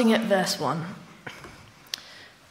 Starting 0.00 0.14
at 0.14 0.28
verse 0.30 0.58
1. 0.58 0.86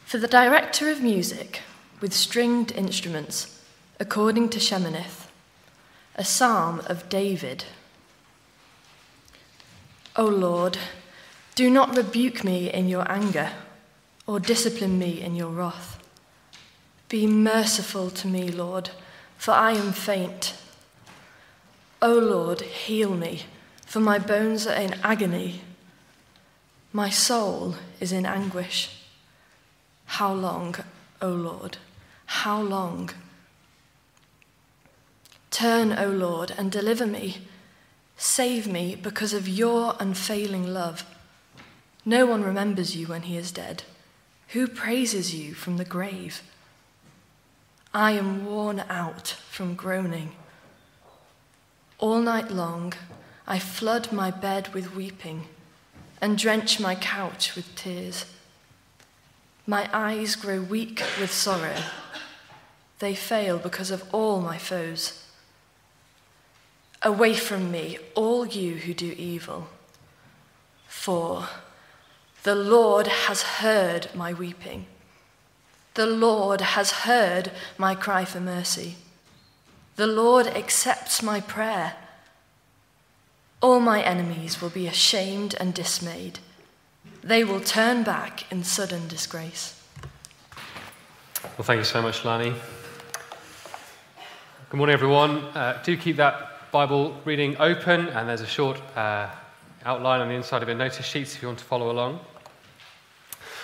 For 0.04 0.18
the 0.18 0.28
director 0.28 0.88
of 0.88 1.02
music, 1.02 1.62
with 2.00 2.12
stringed 2.12 2.70
instruments, 2.70 3.60
according 3.98 4.50
to 4.50 4.60
Sheminith, 4.60 5.26
a 6.14 6.24
psalm 6.24 6.80
of 6.86 7.08
David. 7.08 7.64
O 10.14 10.26
Lord, 10.26 10.78
do 11.56 11.68
not 11.68 11.96
rebuke 11.96 12.44
me 12.44 12.72
in 12.72 12.88
your 12.88 13.10
anger, 13.10 13.50
or 14.28 14.38
discipline 14.38 14.96
me 14.96 15.20
in 15.20 15.34
your 15.34 15.50
wrath. 15.50 16.00
Be 17.08 17.26
merciful 17.26 18.10
to 18.10 18.28
me, 18.28 18.48
Lord, 18.52 18.90
for 19.36 19.50
I 19.50 19.72
am 19.72 19.90
faint. 19.90 20.56
O 22.00 22.12
Lord, 22.12 22.60
heal 22.60 23.12
me, 23.12 23.42
for 23.86 23.98
my 23.98 24.20
bones 24.20 24.68
are 24.68 24.80
in 24.80 24.94
agony. 25.02 25.62
My 26.92 27.08
soul 27.08 27.76
is 28.00 28.10
in 28.10 28.26
anguish. 28.26 28.90
How 30.06 30.32
long, 30.32 30.74
O 31.22 31.28
Lord? 31.28 31.78
How 32.26 32.60
long? 32.60 33.10
Turn, 35.52 35.96
O 35.96 36.08
Lord, 36.08 36.52
and 36.58 36.72
deliver 36.72 37.06
me. 37.06 37.46
Save 38.16 38.66
me 38.66 38.96
because 38.96 39.32
of 39.32 39.48
your 39.48 39.94
unfailing 40.00 40.66
love. 40.66 41.04
No 42.04 42.26
one 42.26 42.42
remembers 42.42 42.96
you 42.96 43.06
when 43.06 43.22
he 43.22 43.36
is 43.36 43.52
dead. 43.52 43.84
Who 44.48 44.66
praises 44.66 45.32
you 45.32 45.54
from 45.54 45.76
the 45.76 45.84
grave? 45.84 46.42
I 47.94 48.12
am 48.12 48.46
worn 48.46 48.82
out 48.88 49.28
from 49.48 49.76
groaning. 49.76 50.32
All 51.98 52.20
night 52.20 52.50
long, 52.50 52.94
I 53.46 53.60
flood 53.60 54.10
my 54.10 54.32
bed 54.32 54.74
with 54.74 54.96
weeping 54.96 55.46
and 56.20 56.36
drench 56.36 56.78
my 56.78 56.94
couch 56.94 57.54
with 57.54 57.74
tears. 57.74 58.26
My 59.66 59.88
eyes 59.92 60.36
grow 60.36 60.60
weak 60.60 61.02
with 61.18 61.32
sorrow. 61.32 61.76
They 62.98 63.14
fail 63.14 63.58
because 63.58 63.90
of 63.90 64.04
all 64.12 64.40
my 64.40 64.58
foes. 64.58 65.24
Away 67.02 67.34
from 67.34 67.70
me, 67.70 67.98
all 68.14 68.46
you 68.46 68.74
who 68.76 68.92
do 68.92 69.14
evil. 69.16 69.68
For 70.86 71.48
the 72.42 72.54
Lord 72.54 73.06
has 73.06 73.42
heard 73.42 74.08
my 74.14 74.32
weeping. 74.32 74.86
The 75.94 76.06
Lord 76.06 76.60
has 76.60 76.90
heard 76.90 77.52
my 77.78 77.94
cry 77.94 78.24
for 78.24 78.40
mercy. 78.40 78.96
The 79.96 80.06
Lord 80.06 80.46
accepts 80.46 81.22
my 81.22 81.40
prayer. 81.40 81.94
All 83.62 83.78
my 83.78 84.02
enemies 84.02 84.62
will 84.62 84.70
be 84.70 84.86
ashamed 84.86 85.54
and 85.60 85.74
dismayed. 85.74 86.38
They 87.22 87.44
will 87.44 87.60
turn 87.60 88.02
back 88.02 88.50
in 88.50 88.64
sudden 88.64 89.06
disgrace. 89.06 89.78
Well, 91.42 91.64
thank 91.64 91.76
you 91.76 91.84
so 91.84 92.00
much, 92.00 92.24
Lani. 92.24 92.54
Good 94.70 94.76
morning, 94.78 94.94
everyone. 94.94 95.44
Uh, 95.54 95.78
do 95.84 95.94
keep 95.98 96.16
that 96.16 96.70
Bible 96.72 97.14
reading 97.26 97.54
open, 97.58 98.08
and 98.08 98.26
there's 98.26 98.40
a 98.40 98.46
short 98.46 98.80
uh, 98.96 99.28
outline 99.84 100.22
on 100.22 100.28
the 100.28 100.34
inside 100.34 100.62
of 100.62 100.68
your 100.68 100.78
notice 100.78 101.04
sheets 101.04 101.34
if 101.34 101.42
you 101.42 101.48
want 101.48 101.58
to 101.58 101.64
follow 101.66 101.90
along. 101.90 102.20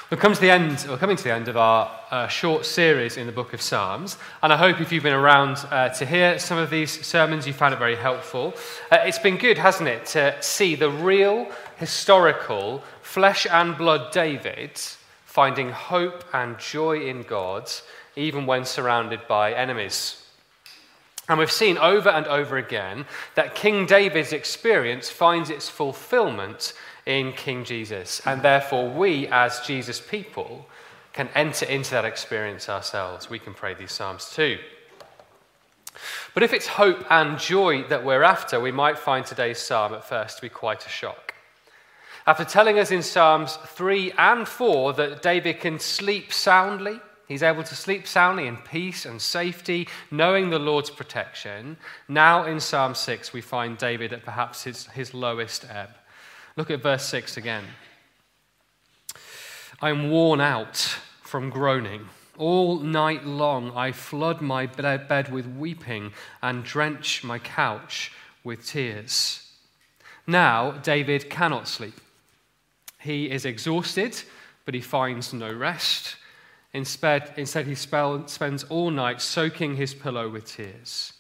We've 0.09 0.21
come 0.21 0.35
to 0.35 0.41
the 0.41 0.53
end, 0.53 0.87
we're 0.89 0.99
coming 0.99 1.17
to 1.17 1.25
the 1.25 1.35
end 1.35 1.49
of 1.49 1.57
our 1.57 1.91
uh, 2.13 2.29
short 2.29 2.65
series 2.65 3.17
in 3.17 3.27
the 3.27 3.33
book 3.33 3.53
of 3.53 3.61
Psalms, 3.61 4.19
and 4.41 4.53
I 4.53 4.57
hope 4.57 4.81
if 4.81 4.93
you've 4.93 5.03
been 5.03 5.13
around 5.13 5.57
uh, 5.73 5.89
to 5.89 6.07
hear 6.07 6.39
some 6.39 6.59
of 6.59 6.71
these 6.71 7.05
sermons, 7.05 7.45
you 7.45 7.53
found 7.53 7.75
it 7.75 7.79
very 7.79 7.97
helpful. 7.97 8.55
Uh, 8.93 8.99
it's 9.01 9.19
been 9.19 9.37
good, 9.37 9.59
hasn't 9.59 9.89
it, 9.89 10.07
to 10.07 10.41
see 10.41 10.77
the 10.77 10.89
real, 10.89 11.51
historical, 11.79 12.85
flesh 13.03 13.49
and 13.51 13.77
blood 13.77 14.13
David 14.13 14.81
finding 15.25 15.71
hope 15.71 16.23
and 16.33 16.57
joy 16.61 17.01
in 17.01 17.25
God, 17.25 17.69
even 18.15 18.47
when 18.47 18.65
surrounded 18.65 19.27
by 19.27 19.55
enemies. 19.55 20.23
And 21.29 21.37
we've 21.37 21.51
seen 21.51 21.79
over 21.79 22.11
and 22.11 22.29
over 22.29 22.59
again 22.59 23.07
that 23.35 23.57
King 23.57 23.87
David's 23.87 24.33
experience 24.33 25.11
finds 25.11 25.51
its 25.51 25.69
fulfillment 25.69 26.75
in 27.07 27.33
King 27.33 27.65
Jesus. 27.65 28.21
And 28.27 28.43
therefore, 28.43 28.91
we 28.91 29.29
as 29.29 29.61
Jesus 29.61 30.01
people 30.01 30.67
can 31.13 31.29
enter 31.35 31.65
into 31.65 31.93
that 31.93 32.05
experience 32.05 32.69
ourselves. 32.69 33.31
We 33.31 33.39
can 33.39 33.55
pray 33.55 33.75
these 33.75 33.93
Psalms 33.93 34.31
too. 34.31 34.59
But 36.35 36.43
if 36.43 36.53
it's 36.53 36.67
hope 36.67 37.05
and 37.11 37.39
joy 37.39 37.85
that 37.85 38.05
we're 38.05 38.23
after, 38.23 38.61
we 38.61 38.73
might 38.73 38.99
find 38.99 39.25
today's 39.25 39.59
psalm 39.59 39.95
at 39.95 40.05
first 40.05 40.37
to 40.37 40.43
be 40.43 40.51
quite 40.51 40.85
a 40.85 40.91
shock. 40.91 41.35
After 42.27 42.45
telling 42.45 42.79
us 42.79 42.91
in 42.91 43.03
Psalms 43.03 43.57
3 43.69 44.13
and 44.19 44.47
4 44.47 44.93
that 44.95 45.23
David 45.23 45.61
can 45.61 45.79
sleep 45.79 46.33
soundly, 46.33 47.01
he's 47.29 47.43
able 47.43 47.63
to 47.63 47.75
sleep 47.75 48.07
soundly 48.07 48.47
in 48.47 48.57
peace 48.59 49.07
and 49.07 49.23
safety, 49.23 49.89
knowing 50.11 50.51
the 50.51 50.59
Lord's 50.59 50.91
protection, 50.91 51.77
now 52.09 52.45
in 52.45 52.61
Psalm 52.61 52.95
6 52.95 53.33
we 53.33 53.41
find 53.41 53.79
David 53.79 54.13
at 54.13 54.25
perhaps 54.25 54.65
his, 54.65 54.87
his 54.89 55.15
lowest 55.15 55.65
ebb. 55.71 55.91
Look 56.57 56.71
at 56.71 56.83
verse 56.83 57.05
6 57.05 57.37
again. 57.37 57.65
I 59.83 59.91
am 59.91 60.11
worn 60.11 60.41
out 60.41 60.77
from 61.23 61.51
groaning. 61.51 62.09
All 62.39 62.81
night 62.81 63.27
long 63.27 63.77
I 63.77 63.93
flood 63.93 64.41
my 64.41 64.65
bed 64.67 65.31
with 65.31 65.47
weeping 65.47 66.13
and 66.43 66.65
drench 66.65 67.23
my 67.23 67.39
couch 67.39 68.11
with 68.43 68.67
tears. 68.67 69.51
Now 70.27 70.73
David 70.73 71.29
cannot 71.29 71.69
sleep. 71.69 72.01
He 73.01 73.31
is 73.31 73.45
exhausted, 73.45 74.23
but 74.65 74.75
he 74.75 74.81
finds 74.81 75.35
no 75.35 75.53
rest. 75.53 76.17
Instead, 76.73 77.35
instead 77.37 77.67
he 77.67 77.75
spends 77.75 78.65
all 78.65 78.91
night 78.91 79.21
soaking 79.21 79.77
his 79.77 79.93
pillow 79.93 80.29
with 80.29 80.47
tears. 80.47 81.13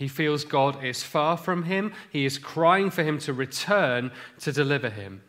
He 0.00 0.08
feels 0.08 0.46
God 0.46 0.82
is 0.82 1.02
far 1.02 1.36
from 1.36 1.64
him. 1.64 1.92
He 2.10 2.24
is 2.24 2.38
crying 2.38 2.88
for 2.88 3.02
him 3.02 3.18
to 3.18 3.34
return 3.34 4.10
to 4.38 4.50
deliver 4.50 4.88
him. 4.88 5.20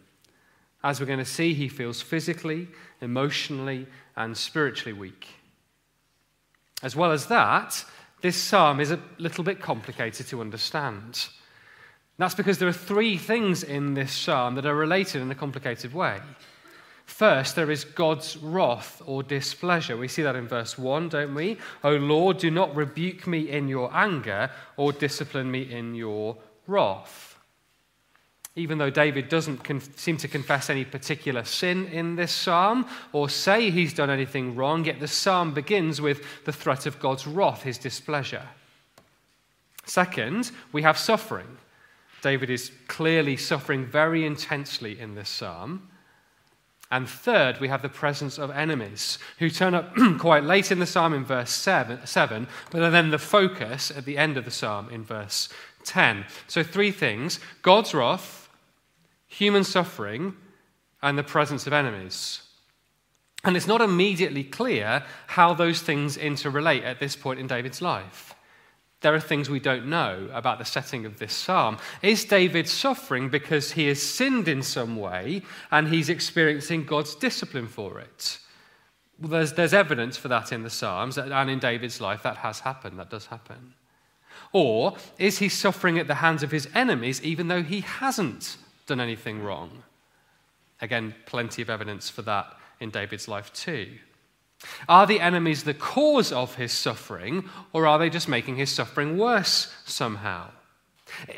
As 0.82 0.98
we're 0.98 1.08
going 1.08 1.20
to 1.20 1.26
see, 1.26 1.54
he 1.54 1.68
feels 1.68 2.02
physically, 2.02 2.70
emotionally, 3.02 3.86
and 4.16 4.38
spiritually 4.38 4.98
weak. 4.98 5.28
As 6.82 6.96
well 6.96 7.12
as 7.12 7.26
that, 7.26 7.84
this 8.22 8.38
psalm 8.38 8.80
is 8.80 8.92
a 8.92 9.02
little 9.18 9.44
bit 9.44 9.60
complicated 9.60 10.28
to 10.28 10.40
understand. 10.40 11.28
That's 12.18 12.36
because 12.36 12.58
there 12.58 12.70
are 12.70 12.72
three 12.72 13.18
things 13.18 13.64
in 13.64 13.94
this 13.94 14.14
psalm 14.14 14.56
that 14.56 14.66
are 14.66 14.74
related 14.74 15.22
in 15.22 15.30
a 15.32 15.36
complicated 15.36 15.94
way. 15.94 16.22
First, 17.12 17.56
there 17.56 17.70
is 17.70 17.84
God's 17.84 18.38
wrath 18.38 19.02
or 19.06 19.22
displeasure. 19.22 19.96
We 19.98 20.08
see 20.08 20.24
that 20.24 20.36
in 20.36 20.48
verse 20.48 20.78
1, 20.78 21.10
don't 21.10 21.36
we? 21.36 21.58
O 21.84 21.92
Lord, 21.92 22.40
do 22.40 22.50
not 22.50 22.76
rebuke 22.76 23.28
me 23.28 23.50
in 23.50 23.68
your 23.68 23.94
anger 23.94 24.50
or 24.78 24.92
discipline 24.92 25.52
me 25.52 25.72
in 25.72 25.94
your 25.94 26.38
wrath. 26.66 27.38
Even 28.56 28.78
though 28.78 28.90
David 28.90 29.30
doesn't 29.30 29.64
conf- 29.64 30.00
seem 30.00 30.18
to 30.18 30.28
confess 30.28 30.70
any 30.70 30.84
particular 30.84 31.44
sin 31.44 31.86
in 31.88 32.16
this 32.16 32.32
psalm 32.32 32.88
or 33.12 33.30
say 33.30 33.70
he's 33.70 33.94
done 33.94 34.10
anything 34.10 34.56
wrong, 34.56 34.86
yet 34.86 35.00
the 35.00 35.08
psalm 35.08 35.54
begins 35.54 36.02
with 36.02 36.24
the 36.46 36.54
threat 36.54 36.86
of 36.86 37.00
God's 37.00 37.28
wrath, 37.28 37.62
his 37.62 37.78
displeasure. 37.78 38.48
Second, 39.86 40.50
we 40.72 40.82
have 40.82 40.98
suffering. 40.98 41.58
David 42.24 42.50
is 42.50 42.72
clearly 42.88 43.36
suffering 43.36 43.86
very 43.86 44.26
intensely 44.26 45.00
in 45.00 45.14
this 45.14 45.30
psalm. 45.30 45.91
And 46.92 47.08
third, 47.08 47.60
we 47.62 47.70
have 47.70 47.82
the 47.82 47.90
presence 47.90 48.38
of 48.38 48.52
enemies 48.52 49.18
who 49.40 49.50
turn 49.50 49.74
up 49.74 49.96
quite 50.20 50.44
late 50.44 50.72
in 50.72 50.80
the 50.80 50.86
psalm 50.86 51.14
in 51.14 51.24
verse 51.24 51.50
7, 51.50 52.06
7, 52.06 52.48
but 52.70 52.82
are 52.82 52.92
then 52.92 53.12
the 53.12 53.18
focus 53.18 53.92
at 53.96 54.04
the 54.04 54.18
end 54.18 54.36
of 54.36 54.44
the 54.44 54.52
psalm 54.52 54.90
in 54.90 55.06
verse 55.06 55.48
10. 55.86 56.26
So, 56.48 56.64
three 56.64 56.92
things 56.92 57.40
God's 57.62 57.94
wrath, 57.94 58.50
human 59.28 59.64
suffering, 59.64 60.36
and 61.02 61.18
the 61.18 61.24
presence 61.24 61.66
of 61.66 61.74
enemies. 61.74 62.44
And 63.44 63.56
it's 63.58 63.68
not 63.68 63.82
immediately 63.82 64.44
clear 64.44 65.04
how 65.28 65.54
those 65.54 65.82
things 65.82 66.18
interrelate 66.18 66.84
at 66.84 67.00
this 67.00 67.16
point 67.16 67.40
in 67.40 67.48
David's 67.48 67.82
life. 67.82 68.36
There 69.02 69.16
are 69.16 69.20
things 69.20 69.50
we 69.50 69.60
don't 69.60 69.88
know 69.88 70.30
about 70.32 70.60
the 70.60 70.66
setting 70.66 71.06
of 71.06 71.18
this 71.18 71.34
psalm. 71.34 71.78
Is 72.04 72.24
David 72.24 72.70
suffering 72.70 73.30
because 73.30 73.72
he 73.72 73.88
has 73.88 74.02
sinned 74.02 74.48
in 74.48 74.62
some 74.62 74.96
way 74.96 75.42
and 75.72 75.88
he's 75.88 76.10
experiencing 76.10 76.86
God's 76.86 77.16
discipline 77.16 77.68
for 77.68 78.00
it? 78.00 78.38
Well, 79.20 79.32
there's, 79.32 79.54
there's 79.54 79.74
evidence 79.74 80.18
for 80.18 80.28
that 80.30 80.52
in 80.52 80.64
the 80.64 80.70
Psalms, 80.70 81.18
and 81.18 81.50
in 81.50 81.60
David's 81.60 82.02
life, 82.02 82.24
that 82.24 82.38
has 82.38 82.62
happened. 82.62 82.98
That 82.98 83.12
does 83.12 83.28
happen. 83.28 83.76
Or 84.52 84.96
is 85.20 85.38
he 85.38 85.48
suffering 85.48 86.00
at 86.00 86.08
the 86.08 86.16
hands 86.16 86.42
of 86.44 86.52
his 86.52 86.68
enemies 86.74 87.22
even 87.22 87.48
though 87.48 87.62
he 87.64 87.82
hasn't 87.82 88.58
done 88.88 89.00
anything 89.00 89.44
wrong? 89.44 89.84
Again, 90.82 91.14
plenty 91.28 91.62
of 91.62 91.70
evidence 91.70 92.10
for 92.10 92.24
that 92.24 92.58
in 92.80 92.90
David's 92.90 93.28
life, 93.28 93.54
too. 93.54 93.90
Are 94.88 95.08
the 95.08 95.20
enemies 95.20 95.64
the 95.64 95.74
cause 95.74 96.32
of 96.32 96.56
his 96.56 96.72
suffering, 96.72 97.50
or 97.74 97.86
are 97.88 98.00
they 98.00 98.10
just 98.10 98.28
making 98.28 98.58
his 98.58 98.72
suffering 98.72 99.18
worse 99.18 99.74
somehow? 99.86 100.50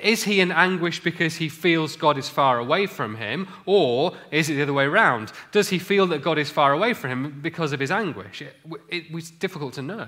Is 0.02 0.24
he 0.24 0.40
in 0.40 0.52
anguish 0.52 1.02
because 1.02 1.36
he 1.36 1.50
feels 1.50 1.96
God 1.96 2.18
is 2.18 2.30
far 2.30 2.60
away 2.60 2.86
from 2.86 3.16
him, 3.16 3.48
or 3.66 4.14
is 4.32 4.50
it 4.50 4.56
the 4.56 4.64
other 4.64 4.74
way 4.74 4.86
around? 4.86 5.32
Does 5.52 5.70
he 5.70 5.80
feel 5.80 6.06
that 6.08 6.24
God 6.24 6.38
is 6.38 6.50
far 6.50 6.74
away 6.74 6.94
from 6.94 7.12
him 7.12 7.40
because 7.42 7.74
of 7.74 7.80
his 7.80 7.92
anguish? 7.92 8.42
It, 8.42 8.56
it, 8.90 9.06
it's 9.10 9.32
difficult 9.32 9.74
to 9.74 9.82
know. 9.82 10.08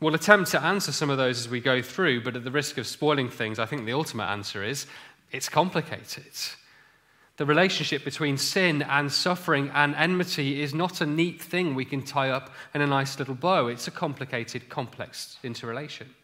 We'll 0.00 0.14
attempt 0.14 0.50
to 0.52 0.62
answer 0.62 0.90
some 0.90 1.10
of 1.10 1.18
those 1.18 1.38
as 1.38 1.48
we 1.48 1.60
go 1.60 1.80
through, 1.80 2.24
but 2.24 2.34
at 2.34 2.44
the 2.44 2.50
risk 2.50 2.78
of 2.78 2.86
spoiling 2.86 3.28
things, 3.28 3.58
I 3.58 3.66
think 3.66 3.84
the 3.84 3.92
ultimate 3.92 4.26
answer 4.26 4.64
is 4.64 4.86
it's 5.30 5.48
complicated. 5.48 6.32
The 7.38 7.46
relationship 7.46 8.04
between 8.04 8.36
sin 8.36 8.82
and 8.82 9.10
suffering 9.10 9.70
and 9.74 9.94
enmity 9.94 10.60
is 10.62 10.74
not 10.74 11.00
a 11.00 11.06
neat 11.06 11.40
thing 11.40 11.74
we 11.74 11.84
can 11.84 12.02
tie 12.02 12.28
up 12.28 12.50
in 12.74 12.82
a 12.82 12.86
nice 12.86 13.18
little 13.18 13.34
bow. 13.34 13.68
It's 13.68 13.88
a 13.88 13.90
complicated, 13.90 14.68
complex 14.68 15.38
interrelation. 15.42 16.14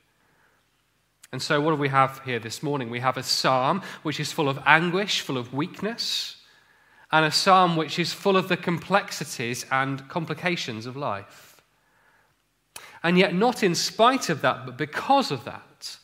And 1.32 1.42
so, 1.42 1.60
what 1.60 1.70
do 1.70 1.76
we 1.76 1.88
have 1.88 2.20
here 2.24 2.38
this 2.38 2.62
morning? 2.62 2.90
We 2.90 3.00
have 3.00 3.16
a 3.16 3.22
psalm 3.22 3.82
which 4.02 4.20
is 4.20 4.32
full 4.32 4.48
of 4.48 4.58
anguish, 4.64 5.20
full 5.20 5.38
of 5.38 5.52
weakness, 5.52 6.36
and 7.10 7.24
a 7.24 7.30
psalm 7.30 7.76
which 7.76 7.98
is 7.98 8.12
full 8.12 8.36
of 8.36 8.48
the 8.48 8.56
complexities 8.56 9.64
and 9.70 10.06
complications 10.08 10.86
of 10.86 10.96
life. 10.96 11.62
And 13.02 13.18
yet, 13.18 13.34
not 13.34 13.62
in 13.62 13.74
spite 13.74 14.28
of 14.28 14.40
that, 14.42 14.66
but 14.66 14.76
because 14.76 15.30
of 15.30 15.44
that, 15.44 15.98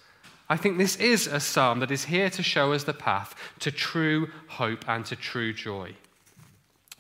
I 0.49 0.56
think 0.56 0.76
this 0.76 0.96
is 0.96 1.26
a 1.26 1.41
psalm 1.41 1.81
that 1.81 1.91
is 1.91 2.05
here 2.05 2.29
to 2.31 2.43
show 2.43 2.73
us 2.73 2.85
the 2.85 2.93
path 2.93 3.35
to 3.61 3.70
true 3.70 4.29
hope 4.49 4.88
and 4.88 5.05
to 5.06 5.17
true 5.17 5.52
joy. 5.52 5.94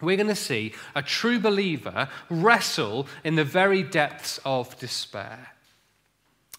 We're 0.00 0.16
going 0.16 0.28
to 0.28 0.34
see 0.34 0.74
a 0.94 1.02
true 1.02 1.38
believer 1.38 2.08
wrestle 2.30 3.06
in 3.22 3.36
the 3.36 3.44
very 3.44 3.82
depths 3.82 4.40
of 4.44 4.78
despair. 4.78 5.48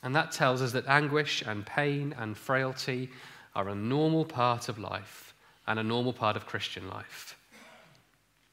And 0.03 0.15
that 0.15 0.31
tells 0.31 0.61
us 0.61 0.71
that 0.73 0.87
anguish 0.87 1.41
and 1.41 1.65
pain 1.65 2.15
and 2.17 2.37
frailty 2.37 3.09
are 3.55 3.69
a 3.69 3.75
normal 3.75 4.25
part 4.25 4.69
of 4.69 4.77
life 4.77 5.33
and 5.67 5.79
a 5.79 5.83
normal 5.83 6.13
part 6.13 6.35
of 6.35 6.45
Christian 6.45 6.87
life. 6.89 7.35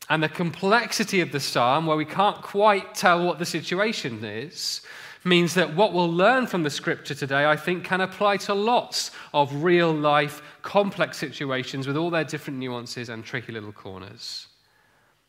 And 0.08 0.22
the 0.22 0.28
complexity 0.28 1.20
of 1.20 1.32
the 1.32 1.40
psalm, 1.40 1.86
where 1.86 1.96
we 1.96 2.04
can't 2.04 2.42
quite 2.42 2.94
tell 2.94 3.24
what 3.24 3.38
the 3.38 3.46
situation 3.46 4.24
is, 4.24 4.80
means 5.24 5.54
that 5.54 5.74
what 5.74 5.92
we'll 5.92 6.12
learn 6.12 6.46
from 6.46 6.62
the 6.62 6.70
scripture 6.70 7.14
today, 7.14 7.46
I 7.46 7.56
think, 7.56 7.84
can 7.84 8.00
apply 8.00 8.38
to 8.38 8.54
lots 8.54 9.12
of 9.32 9.62
real 9.62 9.92
life, 9.92 10.42
complex 10.62 11.16
situations 11.18 11.86
with 11.86 11.96
all 11.96 12.10
their 12.10 12.24
different 12.24 12.58
nuances 12.58 13.08
and 13.08 13.24
tricky 13.24 13.52
little 13.52 13.72
corners. 13.72 14.48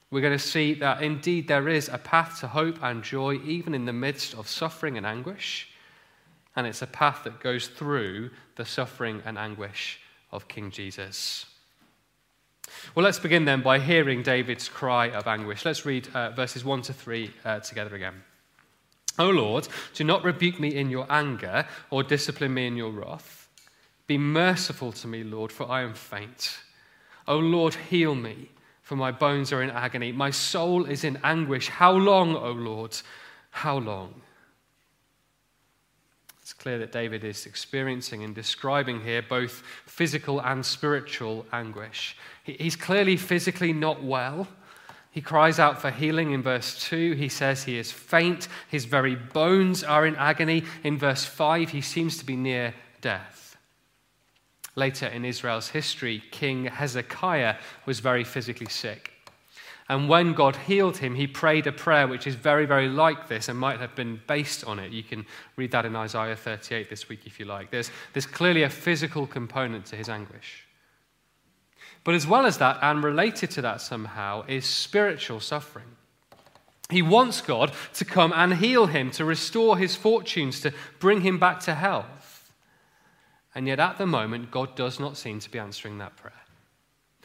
We're 0.10 0.22
going 0.22 0.38
to 0.38 0.44
see 0.44 0.76
that 0.76 1.02
indeed 1.02 1.48
there 1.48 1.68
is 1.68 1.90
a 1.90 1.98
path 1.98 2.40
to 2.42 2.48
hope 2.48 2.78
and 2.84 3.04
joy, 3.04 3.40
even 3.46 3.74
in 3.74 3.86
the 3.86 3.94
midst 3.94 4.36
of 4.36 4.48
suffering 4.48 4.98
and 4.98 5.06
anguish. 5.06 5.70
And 6.56 6.68
it's 6.68 6.84
a 6.84 6.88
path 6.88 7.22
that 7.24 7.40
goes 7.40 7.68
through 7.68 8.30
the 8.56 8.66
suffering 8.66 9.24
and 9.26 9.38
anguish 9.38 10.00
of 10.32 10.48
King 10.48 10.70
Jesus. 10.70 11.48
Well, 12.94 13.04
let's 13.04 13.20
begin 13.20 13.46
then 13.46 13.62
by 13.62 13.80
hearing 13.80 14.22
David's 14.22 14.70
cry 14.70 15.10
of 15.10 15.28
anguish. 15.28 15.66
Let's 15.66 15.86
read 15.86 16.08
uh, 16.14 16.30
verses 16.32 16.64
1 16.64 16.84
to 16.84 16.94
3 16.94 17.32
uh, 17.44 17.60
together 17.60 17.96
again. 17.96 18.24
O 19.20 19.30
Lord, 19.30 19.68
do 19.94 20.04
not 20.04 20.24
rebuke 20.24 20.60
me 20.60 20.76
in 20.76 20.90
your 20.90 21.06
anger 21.10 21.68
or 21.92 22.04
discipline 22.04 22.54
me 22.54 22.68
in 22.68 22.76
your 22.76 22.92
wrath. 22.92 23.48
Be 24.08 24.18
merciful 24.18 24.92
to 24.94 25.08
me, 25.08 25.24
Lord, 25.24 25.52
for 25.52 25.70
I 25.70 25.82
am 25.82 25.94
faint. 25.94 26.58
O 27.28 27.38
Lord, 27.38 27.76
heal 27.76 28.16
me, 28.16 28.50
for 28.82 28.96
my 28.96 29.12
bones 29.12 29.54
are 29.54 29.64
in 29.64 29.70
agony. 29.70 30.12
My 30.12 30.30
soul 30.32 30.86
is 30.86 31.04
in 31.04 31.20
anguish. 31.24 31.70
How 31.70 31.94
long, 31.94 32.36
O 32.36 32.52
Lord? 32.52 32.98
How 33.52 33.78
long? 33.78 34.22
It's 36.42 36.52
clear 36.52 36.78
that 36.80 36.92
David 36.92 37.24
is 37.24 37.46
experiencing 37.46 38.24
and 38.24 38.36
describing 38.36 39.00
here 39.02 39.22
both 39.22 39.64
physical 39.86 40.42
and 40.42 40.66
spiritual 40.66 41.46
anguish. 41.54 42.18
He's 42.44 42.76
clearly 42.76 43.16
physically 43.16 43.72
not 43.72 44.04
well. 44.04 44.50
He 45.14 45.22
cries 45.22 45.60
out 45.60 45.80
for 45.80 45.92
healing 45.92 46.32
in 46.32 46.42
verse 46.42 46.80
2. 46.90 47.14
He 47.14 47.30
says 47.30 47.64
he 47.64 47.78
is 47.78 47.92
faint. 47.92 48.48
His 48.68 48.86
very 48.86 49.16
bones 49.16 49.84
are 49.84 50.08
in 50.08 50.16
agony. 50.16 50.64
In 50.84 50.98
verse 50.98 51.24
5, 51.24 51.70
he 51.70 51.82
seems 51.82 52.18
to 52.18 52.26
be 52.26 52.36
near 52.36 52.74
death. 53.00 53.56
Later 54.76 55.06
in 55.06 55.24
Israel's 55.24 55.70
history, 55.70 56.24
King 56.32 56.66
Hezekiah 56.66 57.58
was 57.86 58.00
very 58.00 58.24
physically 58.24 58.70
sick. 58.70 59.12
And 59.88 60.10
when 60.10 60.34
God 60.34 60.56
healed 60.56 60.98
him, 60.98 61.14
he 61.14 61.28
prayed 61.28 61.68
a 61.68 61.72
prayer 61.72 62.08
which 62.08 62.26
is 62.26 62.34
very, 62.34 62.66
very 62.66 62.90
like 62.90 63.28
this 63.28 63.50
and 63.50 63.60
might 63.60 63.80
have 63.80 63.94
been 63.94 64.20
based 64.26 64.66
on 64.66 64.80
it. 64.80 64.92
You 64.92 65.04
can 65.04 65.28
read 65.58 65.70
that 65.74 65.86
in 65.86 65.96
Isaiah 65.96 66.36
38 66.36 66.90
this 66.90 67.08
week 67.08 67.28
if 67.28 67.40
you 67.40 67.46
like. 67.46 67.70
There's, 67.70 67.92
there's 68.14 68.26
clearly 68.26 68.64
a 68.64 68.70
physical 68.70 69.28
component 69.28 69.86
to 69.88 69.96
his 69.96 70.10
anguish. 70.10 70.66
But 72.04 72.16
as 72.16 72.28
well 72.28 72.46
as 72.46 72.58
that, 72.58 72.80
and 72.82 73.04
related 73.04 73.52
to 73.52 73.62
that 73.62 73.82
somehow, 73.82 74.44
is 74.48 74.66
spiritual 74.66 75.40
suffering. 75.40 75.96
He 76.90 77.02
wants 77.02 77.42
God 77.42 77.72
to 77.96 78.06
come 78.06 78.34
and 78.36 78.56
heal 78.56 78.88
him, 78.88 79.10
to 79.12 79.26
restore 79.26 79.78
his 79.78 79.96
fortunes, 79.96 80.60
to 80.62 80.74
bring 81.00 81.22
him 81.22 81.40
back 81.40 81.62
to 81.62 81.76
health. 81.76 82.52
And 83.56 83.68
yet, 83.68 83.80
at 83.80 83.98
the 83.98 84.06
moment, 84.06 84.52
God 84.52 84.76
does 84.76 85.00
not 85.00 85.18
seem 85.18 85.40
to 85.40 85.50
be 85.50 85.60
answering 85.60 85.98
that 86.00 86.18
prayer. 86.18 86.34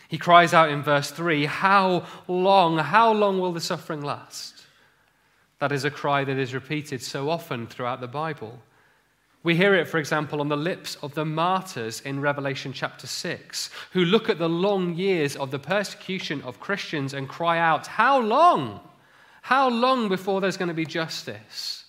He 0.09 0.17
cries 0.17 0.55
out 0.55 0.71
in 0.71 0.83
verse 0.83 1.11
3 1.11 1.47
How 1.47 2.07
long, 2.29 2.79
how 2.79 3.13
long 3.13 3.41
will 3.41 3.53
the 3.53 3.61
suffering 3.61 4.01
last? 4.01 4.55
That 5.59 5.73
is 5.73 5.85
a 5.85 5.91
cry 5.91 6.25
that 6.25 6.39
is 6.39 6.55
repeated 6.55 7.03
so 7.03 7.31
often 7.31 7.67
throughout 7.67 8.01
the 8.01 8.07
Bible. 8.07 8.61
We 9.45 9.55
hear 9.55 9.75
it, 9.75 9.87
for 9.89 9.99
example, 9.99 10.41
on 10.41 10.49
the 10.49 10.57
lips 10.57 10.97
of 10.97 11.15
the 11.15 11.25
martyrs 11.25 12.01
in 12.01 12.21
Revelation 12.21 12.73
chapter 12.73 13.07
6, 13.07 13.71
who 13.93 14.05
look 14.05 14.29
at 14.29 14.39
the 14.39 14.49
long 14.49 14.95
years 14.97 15.37
of 15.37 15.51
the 15.51 15.59
persecution 15.59 16.43
of 16.43 16.61
Christians 16.61 17.15
and 17.15 17.29
cry 17.29 17.59
out, 17.59 17.87
How 17.87 18.21
long? 18.21 18.81
How 19.43 19.69
long 19.71 20.09
before 20.09 20.41
there's 20.41 20.57
going 20.57 20.69
to 20.69 20.75
be 20.75 20.85
justice? 20.85 21.85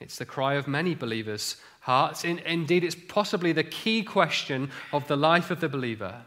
It's 0.00 0.16
the 0.16 0.24
cry 0.24 0.54
of 0.54 0.68
many 0.68 0.94
believers' 0.94 1.56
hearts. 1.80 2.24
In, 2.24 2.38
indeed, 2.40 2.84
it's 2.84 2.94
possibly 2.94 3.52
the 3.52 3.64
key 3.64 4.04
question 4.04 4.70
of 4.92 5.06
the 5.08 5.16
life 5.16 5.50
of 5.50 5.60
the 5.60 5.68
believer. 5.68 6.22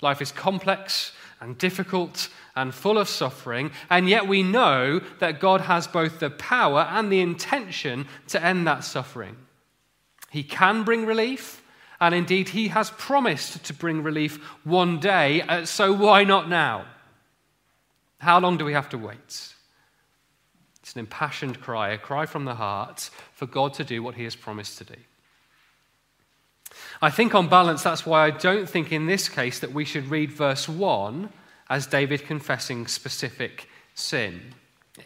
Life 0.00 0.22
is 0.22 0.30
complex 0.30 1.12
and 1.40 1.58
difficult 1.58 2.28
and 2.58 2.74
full 2.74 2.98
of 2.98 3.08
suffering, 3.08 3.70
and 3.88 4.08
yet 4.08 4.26
we 4.26 4.42
know 4.42 5.00
that 5.20 5.40
God 5.40 5.62
has 5.62 5.86
both 5.86 6.18
the 6.18 6.30
power 6.30 6.80
and 6.90 7.10
the 7.10 7.20
intention 7.20 8.06
to 8.28 8.44
end 8.44 8.66
that 8.66 8.84
suffering. 8.84 9.36
He 10.30 10.42
can 10.42 10.82
bring 10.82 11.06
relief, 11.06 11.62
and 12.00 12.14
indeed, 12.14 12.50
He 12.50 12.68
has 12.68 12.90
promised 12.90 13.64
to 13.64 13.72
bring 13.72 14.02
relief 14.02 14.42
one 14.64 14.98
day, 14.98 15.42
uh, 15.42 15.64
so 15.64 15.92
why 15.92 16.24
not 16.24 16.48
now? 16.48 16.86
How 18.18 18.40
long 18.40 18.56
do 18.56 18.64
we 18.64 18.72
have 18.72 18.88
to 18.90 18.98
wait? 18.98 19.54
It's 20.82 20.94
an 20.94 21.00
impassioned 21.00 21.60
cry, 21.60 21.90
a 21.90 21.98
cry 21.98 22.26
from 22.26 22.44
the 22.44 22.56
heart 22.56 23.10
for 23.32 23.46
God 23.46 23.74
to 23.74 23.84
do 23.84 24.02
what 24.02 24.16
He 24.16 24.24
has 24.24 24.34
promised 24.34 24.78
to 24.78 24.84
do. 24.84 24.96
I 27.00 27.10
think, 27.10 27.34
on 27.34 27.48
balance, 27.48 27.82
that's 27.82 28.04
why 28.04 28.26
I 28.26 28.30
don't 28.30 28.68
think 28.68 28.92
in 28.92 29.06
this 29.06 29.28
case 29.28 29.60
that 29.60 29.72
we 29.72 29.84
should 29.84 30.10
read 30.10 30.32
verse 30.32 30.68
1 30.68 31.30
as 31.68 31.86
David 31.86 32.24
confessing 32.24 32.86
specific 32.86 33.68
sin. 33.94 34.54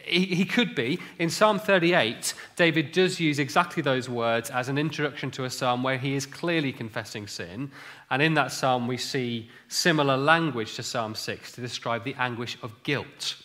He, 0.05 0.25
he, 0.25 0.45
could 0.45 0.75
be. 0.75 0.99
In 1.19 1.29
Psalm 1.29 1.59
38, 1.59 2.35
David 2.57 2.93
does 2.93 3.21
use 3.21 3.39
exactly 3.39 3.83
those 3.83 4.09
words 4.09 4.51
as 4.51 4.69
an 4.69 4.79
introduction 4.79 5.31
to 5.33 5.45
a 5.45 5.51
psalm 5.51 5.83
where 5.83 5.99
he 5.99 6.15
is 6.15 6.25
clearly 6.25 6.73
confessing 6.73 7.27
sin. 7.27 7.71
And 8.11 8.23
in 8.23 8.35
that 8.35 8.53
psalm, 8.53 8.87
we 8.87 8.97
see 8.97 9.51
similar 9.69 10.17
language 10.17 10.77
to 10.77 10.83
Psalm 10.83 11.15
6 11.15 11.53
to 11.53 11.61
describe 11.61 12.05
the 12.05 12.15
anguish 12.15 12.57
of 12.63 12.83
guilt. 12.83 13.37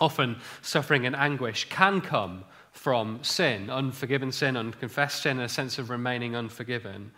Often, 0.00 0.36
suffering 0.62 1.06
and 1.06 1.16
anguish 1.16 1.68
can 1.68 2.00
come 2.00 2.44
from 2.72 3.22
sin, 3.22 3.70
unforgiven 3.70 4.30
sin, 4.32 4.56
unconfessed 4.56 5.22
sin, 5.22 5.38
and 5.38 5.46
a 5.46 5.48
sense 5.48 5.78
of 5.78 5.90
remaining 5.90 6.36
unforgiven. 6.36 7.12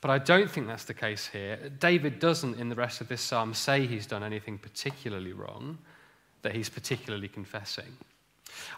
But 0.00 0.10
I 0.10 0.18
don't 0.18 0.50
think 0.50 0.66
that's 0.66 0.84
the 0.84 0.94
case 0.94 1.26
here. 1.26 1.70
David 1.78 2.18
doesn't, 2.18 2.58
in 2.58 2.68
the 2.68 2.74
rest 2.74 3.00
of 3.00 3.08
this 3.08 3.20
psalm, 3.20 3.52
say 3.52 3.86
he's 3.86 4.06
done 4.06 4.22
anything 4.22 4.56
particularly 4.56 5.32
wrong, 5.32 5.78
that 6.42 6.54
he's 6.54 6.70
particularly 6.70 7.28
confessing. 7.28 7.96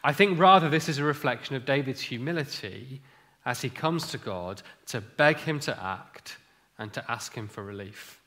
I 0.02 0.12
think 0.12 0.38
rather 0.38 0.68
this 0.68 0.88
is 0.88 0.98
a 0.98 1.04
reflection 1.04 1.54
of 1.54 1.64
David's 1.64 2.00
humility 2.00 3.00
as 3.44 3.62
he 3.62 3.70
comes 3.70 4.08
to 4.08 4.18
God 4.18 4.62
to 4.86 5.00
beg 5.00 5.38
him 5.38 5.60
to 5.60 5.82
act 5.82 6.36
and 6.78 6.92
to 6.92 7.10
ask 7.10 7.34
him 7.34 7.48
for 7.48 7.62
relief. 7.62 8.20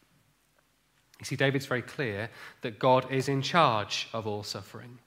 You 1.19 1.25
see, 1.25 1.35
David's 1.35 1.65
very 1.65 1.81
clear 1.81 2.29
that 2.61 2.79
God 2.79 3.11
is 3.11 3.29
in 3.29 3.41
charge 3.41 4.07
of 4.13 4.27
all 4.27 4.43
suffering. 4.43 4.99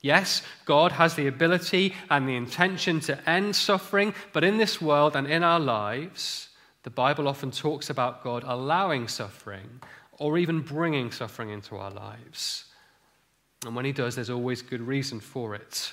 Yes, 0.00 0.42
God 0.64 0.92
has 0.92 1.14
the 1.14 1.26
ability 1.26 1.94
and 2.08 2.28
the 2.28 2.36
intention 2.36 3.00
to 3.00 3.28
end 3.28 3.56
suffering, 3.56 4.14
but 4.32 4.44
in 4.44 4.58
this 4.58 4.80
world 4.80 5.16
and 5.16 5.26
in 5.26 5.42
our 5.42 5.60
lives, 5.60 6.48
the 6.82 6.90
Bible 6.90 7.28
often 7.28 7.50
talks 7.50 7.90
about 7.90 8.22
God 8.22 8.44
allowing 8.46 9.08
suffering 9.08 9.80
or 10.12 10.38
even 10.38 10.60
bringing 10.60 11.10
suffering 11.10 11.50
into 11.50 11.76
our 11.76 11.90
lives. 11.90 12.64
And 13.64 13.74
when 13.74 13.84
He 13.84 13.92
does, 13.92 14.14
there's 14.14 14.30
always 14.30 14.62
good 14.62 14.80
reason 14.80 15.20
for 15.20 15.54
it. 15.54 15.92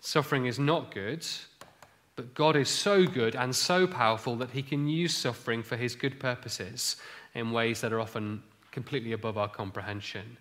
Suffering 0.00 0.46
is 0.46 0.58
not 0.58 0.94
good, 0.94 1.26
But 2.20 2.34
God 2.34 2.54
is 2.54 2.68
so 2.68 3.06
good 3.06 3.34
and 3.34 3.56
so 3.56 3.86
powerful 3.86 4.36
that 4.36 4.50
he 4.50 4.62
can 4.62 4.86
use 4.86 5.16
suffering 5.16 5.62
for 5.62 5.78
his 5.78 5.94
good 5.94 6.20
purposes 6.20 6.96
in 7.34 7.50
ways 7.50 7.80
that 7.80 7.94
are 7.94 8.00
often 8.00 8.42
completely 8.72 9.12
above 9.12 9.38
our 9.38 9.48
comprehension. 9.48 10.36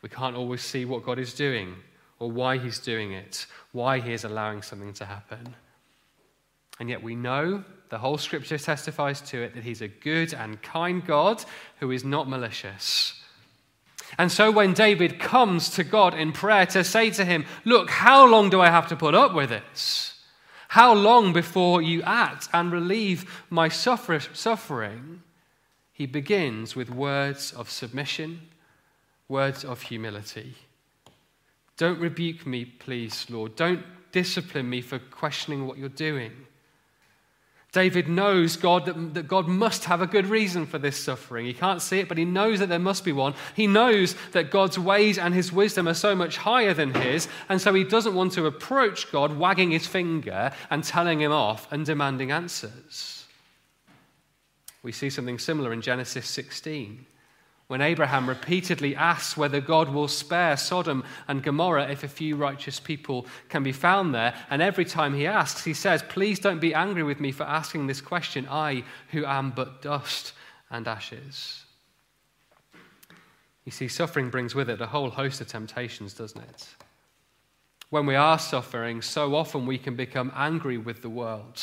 We 0.00 0.08
can't 0.08 0.36
always 0.36 0.62
see 0.62 0.84
what 0.84 1.04
God 1.04 1.18
is 1.18 1.34
doing 1.34 1.74
or 2.20 2.30
why 2.30 2.56
he's 2.56 2.78
doing 2.78 3.10
it, 3.10 3.46
why 3.72 3.98
he 3.98 4.12
is 4.12 4.22
allowing 4.22 4.62
something 4.62 4.92
to 4.92 5.06
happen. 5.06 5.56
And 6.80 6.88
yet 6.88 7.02
we 7.02 7.14
know, 7.14 7.62
the 7.90 7.98
whole 7.98 8.18
scripture 8.18 8.56
testifies 8.56 9.20
to 9.22 9.42
it, 9.42 9.54
that 9.54 9.64
he's 9.64 9.82
a 9.82 9.88
good 9.88 10.32
and 10.32 10.60
kind 10.62 11.06
God 11.06 11.44
who 11.78 11.90
is 11.90 12.04
not 12.04 12.28
malicious. 12.28 13.20
And 14.18 14.32
so 14.32 14.50
when 14.50 14.72
David 14.72 15.20
comes 15.20 15.70
to 15.70 15.84
God 15.84 16.14
in 16.14 16.32
prayer 16.32 16.66
to 16.66 16.82
say 16.82 17.10
to 17.10 17.24
him, 17.24 17.44
Look, 17.64 17.90
how 17.90 18.26
long 18.26 18.48
do 18.48 18.60
I 18.60 18.70
have 18.70 18.88
to 18.88 18.96
put 18.96 19.14
up 19.14 19.34
with 19.34 19.50
this? 19.50 20.14
How 20.68 20.94
long 20.94 21.32
before 21.32 21.82
you 21.82 22.02
act 22.02 22.48
and 22.52 22.72
relieve 22.72 23.44
my 23.50 23.68
suffering? 23.68 25.22
He 25.92 26.06
begins 26.06 26.74
with 26.74 26.90
words 26.90 27.52
of 27.52 27.68
submission, 27.68 28.48
words 29.28 29.64
of 29.64 29.82
humility. 29.82 30.54
Don't 31.76 32.00
rebuke 32.00 32.46
me, 32.46 32.64
please, 32.64 33.26
Lord. 33.28 33.54
Don't 33.56 33.84
discipline 34.12 34.68
me 34.70 34.80
for 34.80 34.98
questioning 34.98 35.66
what 35.66 35.76
you're 35.76 35.88
doing. 35.88 36.32
David 37.72 38.08
knows 38.08 38.56
God 38.56 38.86
that, 38.86 39.14
that, 39.14 39.28
God 39.28 39.46
must 39.46 39.84
have 39.84 40.02
a 40.02 40.06
good 40.06 40.26
reason 40.26 40.66
for 40.66 40.78
this 40.78 40.96
suffering. 40.96 41.46
He 41.46 41.52
can't 41.52 41.80
see 41.80 42.00
it, 42.00 42.08
but 42.08 42.18
he 42.18 42.24
knows 42.24 42.58
that 42.58 42.68
there 42.68 42.80
must 42.80 43.04
be 43.04 43.12
one. 43.12 43.34
He 43.54 43.68
knows 43.68 44.16
that 44.32 44.50
God's 44.50 44.78
ways 44.78 45.18
and 45.18 45.32
his 45.32 45.52
wisdom 45.52 45.86
are 45.86 45.94
so 45.94 46.16
much 46.16 46.38
higher 46.38 46.74
than 46.74 46.94
his, 46.94 47.28
and 47.48 47.60
so 47.60 47.72
he 47.72 47.84
doesn't 47.84 48.14
want 48.14 48.32
to 48.32 48.46
approach 48.46 49.12
God 49.12 49.38
wagging 49.38 49.70
his 49.70 49.86
finger 49.86 50.50
and 50.68 50.82
telling 50.82 51.20
him 51.20 51.30
off 51.30 51.70
and 51.70 51.86
demanding 51.86 52.32
answers. 52.32 53.24
We 54.82 54.90
see 54.90 55.10
something 55.10 55.38
similar 55.38 55.72
in 55.72 55.80
Genesis 55.80 56.26
16 56.26 57.06
when 57.70 57.80
Abraham 57.80 58.28
repeatedly 58.28 58.96
asks 58.96 59.36
whether 59.36 59.60
God 59.60 59.90
will 59.90 60.08
spare 60.08 60.56
Sodom 60.56 61.04
and 61.28 61.40
Gomorrah 61.40 61.88
if 61.88 62.02
a 62.02 62.08
few 62.08 62.34
righteous 62.34 62.80
people 62.80 63.26
can 63.48 63.62
be 63.62 63.70
found 63.70 64.12
there. 64.12 64.34
And 64.50 64.60
every 64.60 64.84
time 64.84 65.14
he 65.14 65.28
asks, 65.28 65.62
he 65.62 65.72
says, 65.72 66.02
Please 66.08 66.40
don't 66.40 66.58
be 66.58 66.74
angry 66.74 67.04
with 67.04 67.20
me 67.20 67.30
for 67.30 67.44
asking 67.44 67.86
this 67.86 68.00
question, 68.00 68.48
I 68.50 68.82
who 69.12 69.24
am 69.24 69.52
but 69.52 69.82
dust 69.82 70.32
and 70.68 70.88
ashes. 70.88 71.62
You 73.64 73.70
see, 73.70 73.86
suffering 73.86 74.30
brings 74.30 74.52
with 74.52 74.68
it 74.68 74.80
a 74.80 74.88
whole 74.88 75.10
host 75.10 75.40
of 75.40 75.46
temptations, 75.46 76.12
doesn't 76.12 76.42
it? 76.42 76.66
When 77.90 78.04
we 78.04 78.16
are 78.16 78.40
suffering, 78.40 79.00
so 79.00 79.36
often 79.36 79.64
we 79.64 79.78
can 79.78 79.94
become 79.94 80.32
angry 80.34 80.76
with 80.76 81.02
the 81.02 81.08
world, 81.08 81.62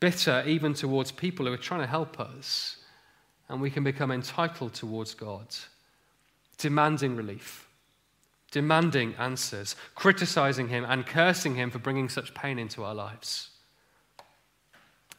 bitter 0.00 0.42
even 0.48 0.74
towards 0.74 1.12
people 1.12 1.46
who 1.46 1.52
are 1.52 1.56
trying 1.56 1.82
to 1.82 1.86
help 1.86 2.18
us 2.18 2.78
and 3.52 3.60
we 3.60 3.70
can 3.70 3.84
become 3.84 4.10
entitled 4.10 4.72
towards 4.72 5.12
God, 5.12 5.46
demanding 6.56 7.14
relief, 7.14 7.68
demanding 8.50 9.14
answers, 9.18 9.76
criticizing 9.94 10.68
Him, 10.68 10.86
and 10.88 11.06
cursing 11.06 11.54
Him 11.54 11.70
for 11.70 11.78
bringing 11.78 12.08
such 12.08 12.32
pain 12.32 12.58
into 12.58 12.82
our 12.82 12.94
lives. 12.94 13.50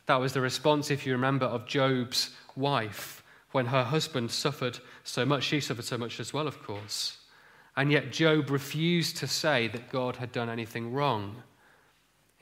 That 0.08 0.20
was 0.20 0.34
the 0.34 0.42
response, 0.42 0.90
if 0.90 1.06
you 1.06 1.13
remember, 1.13 1.46
of 1.46 1.68
Job's 1.68 2.32
wife 2.56 3.22
when 3.52 3.68
her 3.68 3.84
husband 3.84 4.32
suffered 4.32 4.80
so 5.04 5.25
much. 5.25 5.44
She 5.44 5.62
suffered 5.62 5.86
so 5.86 6.00
much 6.00 6.20
as 6.20 6.34
well, 6.34 6.48
of 6.48 6.62
course. 6.63 7.20
And 7.78 7.92
yet, 7.92 8.12
Job 8.12 8.50
refused 8.50 9.18
to 9.18 9.28
say 9.28 9.68
that 9.68 9.92
God 9.92 10.16
had 10.16 10.32
done 10.32 10.50
anything 10.50 10.92
wrong 10.92 11.44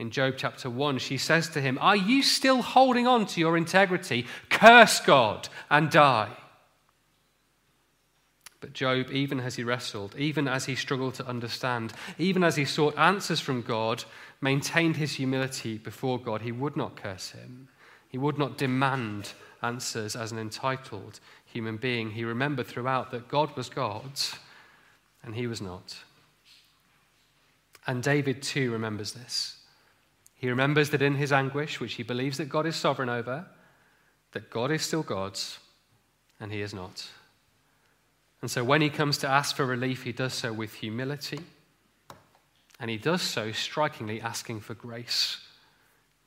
in 0.02 0.10
Job 0.10 0.34
chapter 0.36 0.68
1, 0.68 0.98
she 0.98 1.16
says 1.16 1.48
to 1.50 1.62
him, 1.62 1.78
Are 1.80 1.96
you 1.96 2.24
still 2.24 2.64
holding 2.64 3.06
on 3.06 3.28
to 3.28 3.40
your 3.40 3.56
integrity? 3.56 4.26
Curse 4.50 5.00
God 5.02 5.48
and 5.70 5.92
die. 5.92 6.32
But 8.62 8.74
Job, 8.74 9.12
even 9.12 9.40
as 9.40 9.58
he 9.58 9.64
wrestled, 9.64 10.16
even 10.18 10.48
as 10.48 10.66
he 10.66 10.74
struggled 10.74 11.14
to 11.16 11.28
understand, 11.28 11.94
even 12.18 12.44
as 12.44 12.56
he 12.56 12.66
sought 12.66 12.98
answers 12.98 13.40
from 13.40 13.62
God, 13.62 14.04
maintained 14.42 14.98
his 14.98 15.14
humility 15.14 15.78
before 15.78 16.20
God. 16.20 16.42
He 16.42 16.52
would 16.52 16.76
not 16.76 16.96
curse 16.96 17.30
him, 17.30 17.68
he 18.10 18.18
would 18.18 18.40
not 18.40 18.58
demand 18.58 19.34
answers 19.62 20.16
as 20.16 20.32
an 20.32 20.40
entitled 20.40 21.20
human 21.46 21.78
being. 21.78 22.10
He 22.10 22.24
remembered 22.24 22.66
throughout 22.66 23.12
that 23.12 23.28
God 23.28 23.56
was 23.56 23.70
God 23.70 24.20
and 25.24 25.36
he 25.36 25.46
was 25.46 25.62
not. 25.62 25.96
And 27.86 28.02
David 28.02 28.42
too 28.42 28.72
remembers 28.72 29.12
this. 29.14 29.61
He 30.42 30.50
remembers 30.50 30.90
that 30.90 31.04
in 31.04 31.14
his 31.14 31.32
anguish, 31.32 31.80
which 31.80 31.94
he 31.94 32.04
believes 32.04 32.40
that 32.40 32.50
God 32.50 32.66
is 32.66 32.76
sovereign 32.76 33.10
over, 33.10 33.46
that 34.32 34.50
God 34.50 34.72
is 34.72 34.82
still 34.82 35.04
God's 35.04 35.60
and 36.40 36.52
he 36.52 36.62
is 36.62 36.74
not. 36.74 37.08
And 38.42 38.50
so 38.50 38.64
when 38.64 38.82
he 38.82 38.90
comes 38.90 39.20
to 39.20 39.30
ask 39.30 39.56
for 39.56 39.68
relief, 39.68 40.02
he 40.02 40.12
does 40.12 40.34
so 40.34 40.52
with 40.52 40.74
humility. 40.74 41.42
And 42.80 42.90
he 42.90 42.98
does 42.98 43.22
so 43.22 43.52
strikingly 43.52 44.20
asking 44.20 44.62
for 44.62 44.74
grace. 44.74 45.38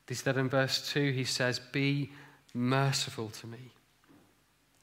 This 0.06 0.22
that 0.22 0.36
in 0.36 0.48
verse 0.48 0.92
2 0.92 1.10
he 1.10 1.24
says, 1.24 1.58
Be 1.58 2.12
merciful 2.54 3.30
to 3.30 3.48
me. 3.48 3.72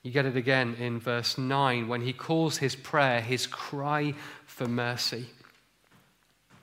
You 0.04 0.12
get 0.12 0.26
it 0.26 0.36
again 0.36 0.76
in 0.78 1.00
verse 1.00 1.38
9 1.38 1.88
when 1.88 2.02
he 2.02 2.12
calls 2.12 2.58
his 2.58 2.76
prayer 2.76 3.22
his 3.22 3.48
cry 3.48 4.14
for 4.46 4.68
mercy. 4.68 5.28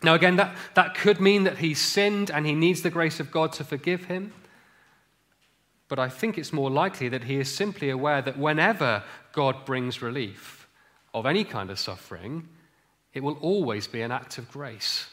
Now, 0.03 0.15
again, 0.15 0.37
that, 0.37 0.57
that 0.75 0.95
could 0.95 1.21
mean 1.21 1.45
that 1.45 1.59
he's 1.59 1.81
sinned 1.81 2.31
and 2.31 2.47
he 2.47 2.55
needs 2.55 2.83
the 2.83 2.91
grace 2.91 3.19
of 3.19 3.31
God 3.31 3.53
to 3.55 3.65
forgive 3.65 4.05
him. 4.05 4.33
But 5.89 5.99
I 5.99 6.09
think 6.09 6.39
it's 6.39 6.53
more 6.53 6.71
likely 6.71 7.09
that 7.09 7.25
he 7.25 7.37
is 7.37 7.53
simply 7.53 7.91
aware 7.91 8.23
that 8.23 8.39
whenever 8.39 9.03
God 9.33 9.65
brings 9.65 10.03
relief 10.03 10.69
of 11.15 11.27
any 11.27 11.45
kind 11.45 11.71
of 11.71 11.79
suffering, 11.79 12.49
it 13.15 13.23
will 13.23 13.39
always 13.41 13.87
be 13.89 14.03
an 14.03 14.13
act 14.13 14.39
of 14.39 14.51
grace. 14.51 15.09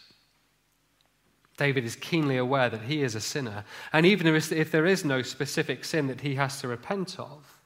David 1.57 1.85
is 1.85 1.95
keenly 1.95 2.37
aware 2.37 2.69
that 2.69 2.81
he 2.81 3.01
is 3.01 3.15
a 3.15 3.21
sinner, 3.21 3.63
and 3.93 4.05
even 4.05 4.27
if 4.27 4.71
there 4.71 4.85
is 4.85 5.05
no 5.05 5.21
specific 5.21 5.85
sin 5.85 6.07
that 6.07 6.21
he 6.21 6.35
has 6.35 6.59
to 6.59 6.67
repent 6.67 7.17
of, 7.17 7.61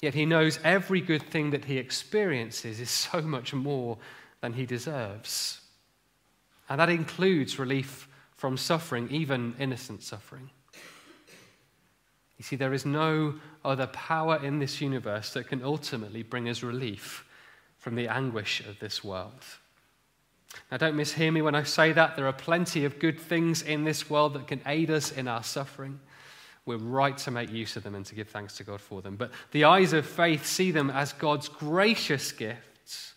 yet 0.00 0.14
he 0.14 0.24
knows 0.24 0.58
every 0.64 1.02
good 1.02 1.22
thing 1.24 1.50
that 1.50 1.66
he 1.66 1.76
experiences 1.76 2.80
is 2.80 2.90
so 2.90 3.20
much 3.20 3.52
more 3.52 3.98
than 4.40 4.54
he 4.54 4.64
deserves. 4.64 5.60
And 6.68 6.80
that 6.80 6.90
includes 6.90 7.58
relief 7.58 8.08
from 8.36 8.56
suffering, 8.56 9.08
even 9.10 9.54
innocent 9.58 10.02
suffering. 10.02 10.50
You 12.36 12.44
see, 12.44 12.56
there 12.56 12.72
is 12.72 12.86
no 12.86 13.34
other 13.64 13.88
power 13.88 14.38
in 14.42 14.60
this 14.60 14.80
universe 14.80 15.32
that 15.32 15.48
can 15.48 15.62
ultimately 15.64 16.22
bring 16.22 16.48
us 16.48 16.62
relief 16.62 17.24
from 17.78 17.96
the 17.96 18.08
anguish 18.08 18.60
of 18.60 18.78
this 18.78 19.02
world. 19.02 19.44
Now, 20.70 20.76
don't 20.76 20.96
mishear 20.96 21.32
me 21.32 21.42
when 21.42 21.54
I 21.54 21.64
say 21.64 21.92
that. 21.92 22.16
There 22.16 22.26
are 22.26 22.32
plenty 22.32 22.84
of 22.84 22.98
good 22.98 23.18
things 23.18 23.62
in 23.62 23.84
this 23.84 24.08
world 24.08 24.34
that 24.34 24.46
can 24.46 24.60
aid 24.66 24.90
us 24.90 25.10
in 25.10 25.26
our 25.26 25.42
suffering. 25.42 25.98
We're 26.64 26.76
right 26.76 27.16
to 27.18 27.30
make 27.30 27.50
use 27.50 27.76
of 27.76 27.82
them 27.82 27.94
and 27.94 28.06
to 28.06 28.14
give 28.14 28.28
thanks 28.28 28.56
to 28.58 28.64
God 28.64 28.80
for 28.80 29.02
them. 29.02 29.16
But 29.16 29.32
the 29.50 29.64
eyes 29.64 29.92
of 29.92 30.06
faith 30.06 30.46
see 30.46 30.70
them 30.70 30.90
as 30.90 31.12
God's 31.12 31.48
gracious 31.48 32.30
gifts 32.30 33.14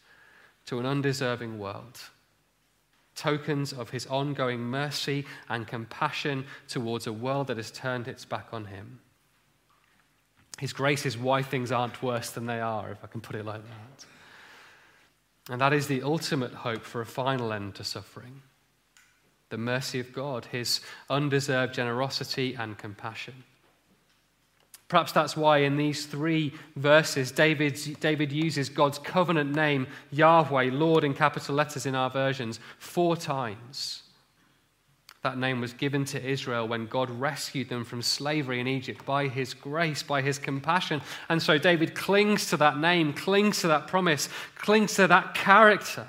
to 0.65 0.79
an 0.79 0.86
undeserving 0.86 1.60
world 1.60 2.00
tokens 3.22 3.72
of 3.72 3.92
his 3.92 4.08
ongoing 4.08 4.60
mercy 4.60 5.25
and 5.48 5.68
compassion 5.68 6.46
towards 6.68 7.06
a 7.06 7.13
world 7.13 7.48
that 7.48 7.58
has 7.58 7.70
turned 7.70 8.08
its 8.08 8.25
back 8.25 8.48
on 8.51 8.66
him. 8.66 9.00
His 10.60 10.74
grace 10.74 11.06
is 11.06 11.18
why 11.18 11.44
things 11.44 11.72
aren't 11.72 12.01
worse 12.01 12.32
than 12.32 12.48
they 12.48 12.60
are, 12.60 12.92
if 12.92 13.04
I 13.04 13.08
can 13.08 13.22
put 13.22 13.36
it 13.36 13.46
like 13.46 13.62
that. 13.63 14.06
And 15.51 15.62
that 15.62 15.74
is 15.74 15.88
the 15.88 16.01
ultimate 16.01 16.54
hope 16.54 16.84
for 16.84 17.01
a 17.01 17.06
final 17.06 17.54
end 17.54 17.75
to 17.75 17.84
suffering 17.84 18.42
the 19.50 19.58
mercy 19.58 20.00
of 20.00 20.13
God, 20.13 20.46
his 20.46 20.80
undeserved 21.10 21.74
generosity 21.74 22.56
and 22.56 22.78
compassion. 22.78 23.44
Perhaps 24.91 25.13
that's 25.13 25.38
why 25.38 25.60
in 25.60 25.77
these 25.77 26.05
three 26.05 26.51
verses, 26.75 27.31
David, 27.31 27.79
David 28.01 28.29
uses 28.29 28.67
God's 28.67 29.00
covenant 29.00 29.55
name, 29.55 29.88
Yahweh, 30.12 30.69
Lord, 30.74 31.05
in 31.05 31.13
capital 31.13 31.55
letters 31.55 31.86
in 31.86 31.95
our 31.95 32.10
versions, 32.10 32.60
four 32.77 33.15
times. 33.15 34.03
That 35.24 35.38
name 35.38 35.62
was 35.62 35.71
given 35.71 36.03
to 36.05 36.21
Israel 36.21 36.67
when 36.67 36.88
God 36.88 37.10
rescued 37.10 37.69
them 37.69 37.86
from 37.86 38.01
slavery 38.01 38.60
in 38.60 38.67
Egypt 38.67 39.05
by 39.05 39.29
his 39.29 39.53
grace, 39.53 40.03
by 40.03 40.21
his 40.21 40.38
compassion. 40.38 41.01
And 41.29 41.41
so 41.41 41.57
David 41.57 41.95
clings 41.95 42.50
to 42.50 42.57
that 42.57 42.77
name, 42.77 43.13
clings 43.13 43.62
to 43.62 43.69
that 43.69 43.88
promise, 43.88 44.27
clings 44.55 44.95
to 44.95 45.07
that 45.07 45.36
character. 45.36 46.05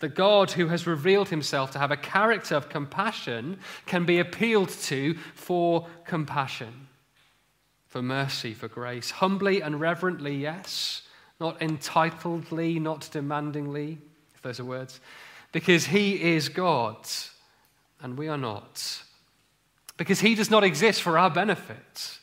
The 0.00 0.10
God 0.10 0.50
who 0.50 0.68
has 0.68 0.86
revealed 0.86 1.30
himself 1.30 1.70
to 1.70 1.78
have 1.78 1.90
a 1.90 1.96
character 1.96 2.54
of 2.54 2.68
compassion 2.68 3.58
can 3.86 4.04
be 4.04 4.18
appealed 4.18 4.68
to 4.68 5.14
for 5.34 5.86
compassion 6.04 6.87
for 7.88 8.02
mercy, 8.02 8.54
for 8.54 8.68
grace. 8.68 9.10
Humbly 9.10 9.60
and 9.60 9.80
reverently, 9.80 10.36
yes. 10.36 11.02
Not 11.40 11.58
entitledly, 11.60 12.80
not 12.80 13.02
demandingly, 13.12 13.98
if 14.34 14.42
those 14.42 14.60
are 14.60 14.64
words. 14.64 15.00
Because 15.52 15.86
He 15.86 16.34
is 16.34 16.48
God 16.48 17.06
and 18.00 18.16
we 18.16 18.28
are 18.28 18.38
not. 18.38 19.02
because 19.96 20.20
he 20.20 20.36
does 20.36 20.48
not 20.50 20.62
exist 20.62 21.02
for 21.02 21.18
our 21.18 21.28
benefit, 21.28 22.18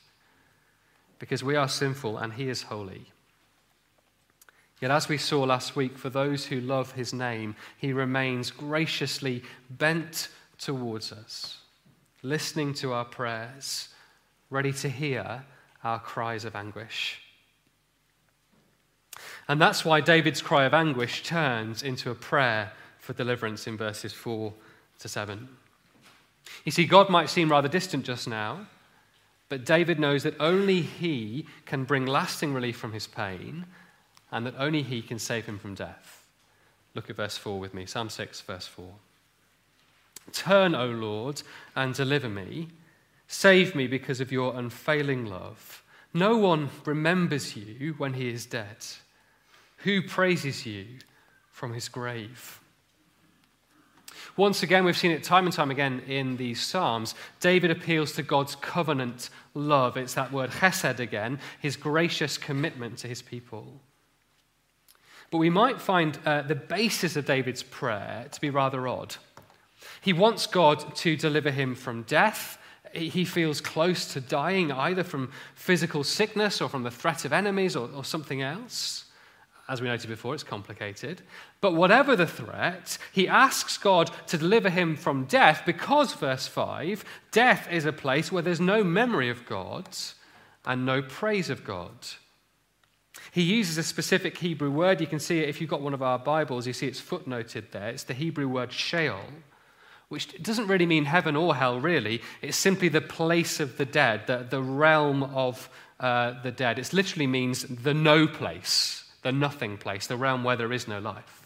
because 1.20 1.44
we 1.44 1.58
are 1.58 1.68
sinful 1.68 2.18
and 2.18 2.34
he 2.34 2.48
is 2.48 2.64
holy. 2.64 3.08
Yet, 4.82 4.92
as 4.92 5.10
we 5.10 5.18
saw 5.18 5.44
last 5.44 5.76
week, 5.76 5.98
for 5.98 6.10
those 6.10 6.46
who 6.46 6.62
love 6.62 6.94
his 6.94 7.14
name, 7.14 7.56
he 7.78 7.92
remains 7.94 8.50
graciously 8.52 9.44
bent 9.70 10.30
towards 10.58 11.12
us, 11.12 11.60
listening 12.22 12.74
to 12.76 12.94
our 12.94 13.06
prayers, 13.06 13.90
ready 14.50 14.72
to 14.72 14.88
hear 14.90 15.44
our 15.86 16.00
cries 16.00 16.44
of 16.44 16.56
anguish. 16.56 17.22
And 19.48 19.62
that's 19.62 19.86
why 19.86 20.02
David's 20.02 20.42
cry 20.42 20.66
of 20.66 20.74
anguish 20.74 21.24
turns 21.24 21.84
into 21.84 22.10
a 22.10 22.16
prayer 22.16 22.72
for 23.00 23.14
deliverance 23.14 23.68
in 23.68 23.78
verses 23.78 24.12
4 24.12 24.52
to 25.00 25.08
7. 25.08 25.48
You 26.64 26.72
see, 26.72 26.86
God 26.86 27.10
might 27.10 27.30
seem 27.30 27.52
rather 27.52 27.68
distant 27.68 28.04
just 28.04 28.28
now, 28.28 28.66
but 29.48 29.64
David 29.64 30.00
knows 30.00 30.24
that 30.24 30.36
only 30.40 30.82
he 30.82 31.46
can 31.66 31.84
bring 31.84 32.08
lasting 32.08 32.54
relief 32.54 32.76
from 32.76 32.94
his 32.94 33.06
pain 33.06 33.66
and 34.32 34.46
that 34.46 34.56
only 34.58 34.82
he 34.82 35.04
can 35.04 35.20
save 35.20 35.46
him 35.46 35.60
from 35.60 35.76
death. 35.76 36.26
Look 36.96 37.10
at 37.10 37.16
verse 37.16 37.38
4 37.38 37.60
with 37.60 37.76
me 37.76 37.86
Psalm 37.86 38.10
6, 38.10 38.42
verse 38.42 38.66
4. 38.66 38.86
Turn, 40.32 40.74
O 40.74 40.88
Lord, 40.88 41.44
and 41.76 41.94
deliver 41.94 42.28
me. 42.28 42.70
Save 43.28 43.76
me 43.76 43.88
because 43.88 44.22
of 44.22 44.32
your 44.32 44.56
unfailing 44.56 45.26
love. 45.26 45.84
No 46.14 46.38
one 46.38 46.70
remembers 46.86 47.56
you 47.56 47.96
when 47.98 48.14
he 48.14 48.30
is 48.30 48.46
dead. 48.46 48.86
Who 49.78 50.02
praises 50.02 50.66
you 50.66 50.86
from 51.52 51.74
his 51.74 51.90
grave? 51.90 52.60
Once 54.38 54.64
again, 54.64 54.84
we've 54.84 54.98
seen 54.98 55.12
it 55.12 55.24
time 55.24 55.46
and 55.46 55.54
time 55.54 55.72
again 55.72 56.02
in 56.08 56.36
these 56.36 56.62
Psalms. 56.62 57.16
David 57.40 57.72
appeals 57.72 58.12
to 58.14 58.24
God's 58.24 58.56
covenant 58.56 59.30
love. 59.54 59.96
It's 59.96 60.16
that 60.16 60.32
word 60.32 60.52
chesed 60.52 61.00
again, 61.00 61.40
his 61.62 61.78
gracious 61.78 62.38
commitment 62.38 62.98
to 63.00 63.08
his 63.08 63.22
people. 63.22 63.80
But 65.32 65.38
we 65.38 65.50
might 65.50 65.82
find 65.82 66.20
uh, 66.26 66.42
the 66.42 66.56
basis 66.56 67.16
of 67.16 67.26
David's 67.26 67.64
prayer 67.64 68.28
to 68.30 68.42
be 68.42 68.50
rather 68.50 68.88
odd. 68.88 69.16
He 70.02 70.14
wants 70.14 70.48
God 70.48 70.96
to 70.98 71.16
deliver 71.16 71.52
him 71.52 71.74
from 71.74 72.04
death. 72.04 72.58
He 72.96 73.26
feels 73.26 73.62
close 73.62 74.14
to 74.14 74.22
dying, 74.22 74.72
either 74.72 75.04
from 75.04 75.32
physical 75.54 76.04
sickness 76.04 76.62
or 76.62 76.70
from 76.70 76.84
the 76.84 76.92
threat 76.92 77.26
of 77.26 77.34
enemies 77.34 77.76
or, 77.76 77.90
or 77.94 78.04
something 78.04 78.42
else. 78.42 79.06
As 79.68 79.82
we 79.82 79.88
noted 79.88 80.10
before, 80.10 80.36
it's 80.36 80.44
complicated. 80.44 81.24
But 81.60 81.74
whatever 81.74 82.16
the 82.16 82.28
threat, 82.28 82.98
he 83.12 83.28
asks 83.28 83.78
God 83.78 84.12
to 84.28 84.38
deliver 84.38 84.70
him 84.70 84.96
from 84.96 85.26
death 85.26 85.64
because, 85.66 86.14
verse 86.14 86.48
5, 86.48 87.04
death 87.32 87.68
is 87.72 87.86
a 87.86 87.94
place 87.94 88.32
where 88.32 88.44
there's 88.44 88.60
no 88.60 88.84
memory 88.84 89.30
of 89.30 89.46
God 89.46 89.90
and 90.66 90.86
no 90.86 91.02
praise 91.02 91.50
of 91.50 91.64
God. 91.64 91.92
He 93.32 93.42
uses 93.42 93.78
a 93.78 93.84
specific 93.84 94.38
Hebrew 94.38 94.70
word. 94.70 95.02
You 95.02 95.08
can 95.08 95.20
see 95.20 95.40
it 95.40 95.50
if 95.50 95.60
you've 95.60 95.70
got 95.70 95.82
one 95.82 95.94
of 95.94 96.04
our 96.04 96.20
Bibles, 96.20 96.68
you 96.68 96.74
see 96.74 96.88
it's 96.88 97.02
footnoted 97.02 97.72
there. 97.72 97.90
It's 97.90 98.04
the 98.04 98.14
Hebrew 98.14 98.48
word 98.48 98.72
Sheol, 98.72 99.20
which 100.10 100.42
doesn't 100.42 100.68
really 100.68 100.86
mean 100.86 101.06
heaven 101.06 101.36
or 101.36 101.56
hell, 101.56 101.80
really. 101.80 102.22
It's 102.42 102.58
simply 102.58 102.90
the 102.90 103.02
place 103.02 103.60
of 103.60 103.78
the 103.78 103.86
dead, 103.86 104.28
the, 104.28 104.46
the 104.50 104.62
realm 104.62 105.24
of 105.24 105.70
uh, 106.00 106.42
the 106.44 106.52
dead. 106.52 106.80
It 106.80 106.94
literally 106.94 107.28
means 107.28 107.64
the 107.64 107.94
no 107.94 108.28
place 108.28 109.06
the 109.26 109.32
nothing 109.32 109.76
place, 109.76 110.06
the 110.06 110.16
realm 110.16 110.44
where 110.44 110.56
there 110.56 110.72
is 110.72 110.88
no 110.88 111.00
life. 111.00 111.42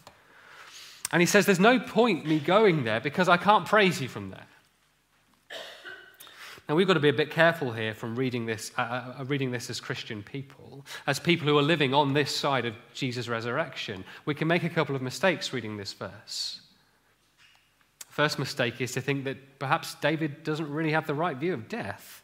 And 1.12 1.22
he 1.22 1.26
says, 1.26 1.46
There's 1.46 1.58
no 1.58 1.80
point 1.80 2.26
me 2.26 2.38
going 2.38 2.84
there 2.84 3.00
because 3.00 3.26
I 3.26 3.38
can't 3.38 3.64
praise 3.64 4.02
you 4.02 4.08
from 4.08 4.30
there. 4.30 4.46
Now, 6.68 6.76
we've 6.76 6.86
got 6.86 6.94
to 6.94 7.00
be 7.00 7.08
a 7.08 7.14
bit 7.14 7.30
careful 7.30 7.72
here 7.72 7.94
from 7.94 8.16
reading 8.16 8.44
this, 8.44 8.70
uh, 8.76 8.82
uh, 8.82 9.14
uh, 9.20 9.24
reading 9.24 9.50
this 9.50 9.70
as 9.70 9.80
Christian 9.80 10.22
people, 10.22 10.84
as 11.06 11.18
people 11.18 11.48
who 11.48 11.58
are 11.58 11.62
living 11.62 11.94
on 11.94 12.12
this 12.12 12.36
side 12.36 12.66
of 12.66 12.74
Jesus' 12.92 13.28
resurrection. 13.28 14.04
We 14.26 14.34
can 14.34 14.46
make 14.46 14.62
a 14.62 14.68
couple 14.68 14.94
of 14.94 15.00
mistakes 15.00 15.54
reading 15.54 15.78
this 15.78 15.94
verse. 15.94 16.60
First 18.10 18.40
mistake 18.40 18.80
is 18.80 18.92
to 18.92 19.00
think 19.00 19.24
that 19.24 19.58
perhaps 19.58 19.94
David 19.94 20.42
doesn't 20.42 20.68
really 20.68 20.90
have 20.90 21.06
the 21.06 21.14
right 21.14 21.36
view 21.36 21.54
of 21.54 21.68
death. 21.68 22.22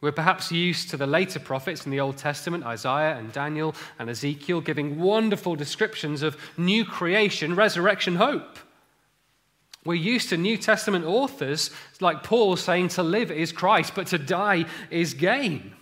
We're 0.00 0.12
perhaps 0.12 0.50
used 0.50 0.90
to 0.90 0.96
the 0.96 1.08
later 1.08 1.40
prophets 1.40 1.84
in 1.84 1.90
the 1.90 2.00
Old 2.00 2.16
Testament, 2.16 2.64
Isaiah 2.64 3.18
and 3.18 3.32
Daniel 3.32 3.74
and 3.98 4.08
Ezekiel, 4.08 4.60
giving 4.62 4.98
wonderful 4.98 5.56
descriptions 5.56 6.22
of 6.22 6.38
new 6.56 6.84
creation, 6.84 7.54
resurrection, 7.54 8.14
hope. 8.14 8.58
We're 9.84 9.94
used 9.94 10.28
to 10.28 10.36
New 10.36 10.56
Testament 10.56 11.04
authors 11.04 11.70
like 12.00 12.22
Paul 12.22 12.56
saying 12.56 12.88
to 12.88 13.02
live 13.02 13.30
is 13.30 13.52
Christ, 13.52 13.94
but 13.94 14.06
to 14.08 14.18
die 14.18 14.66
is 14.90 15.14
gain. 15.14 15.72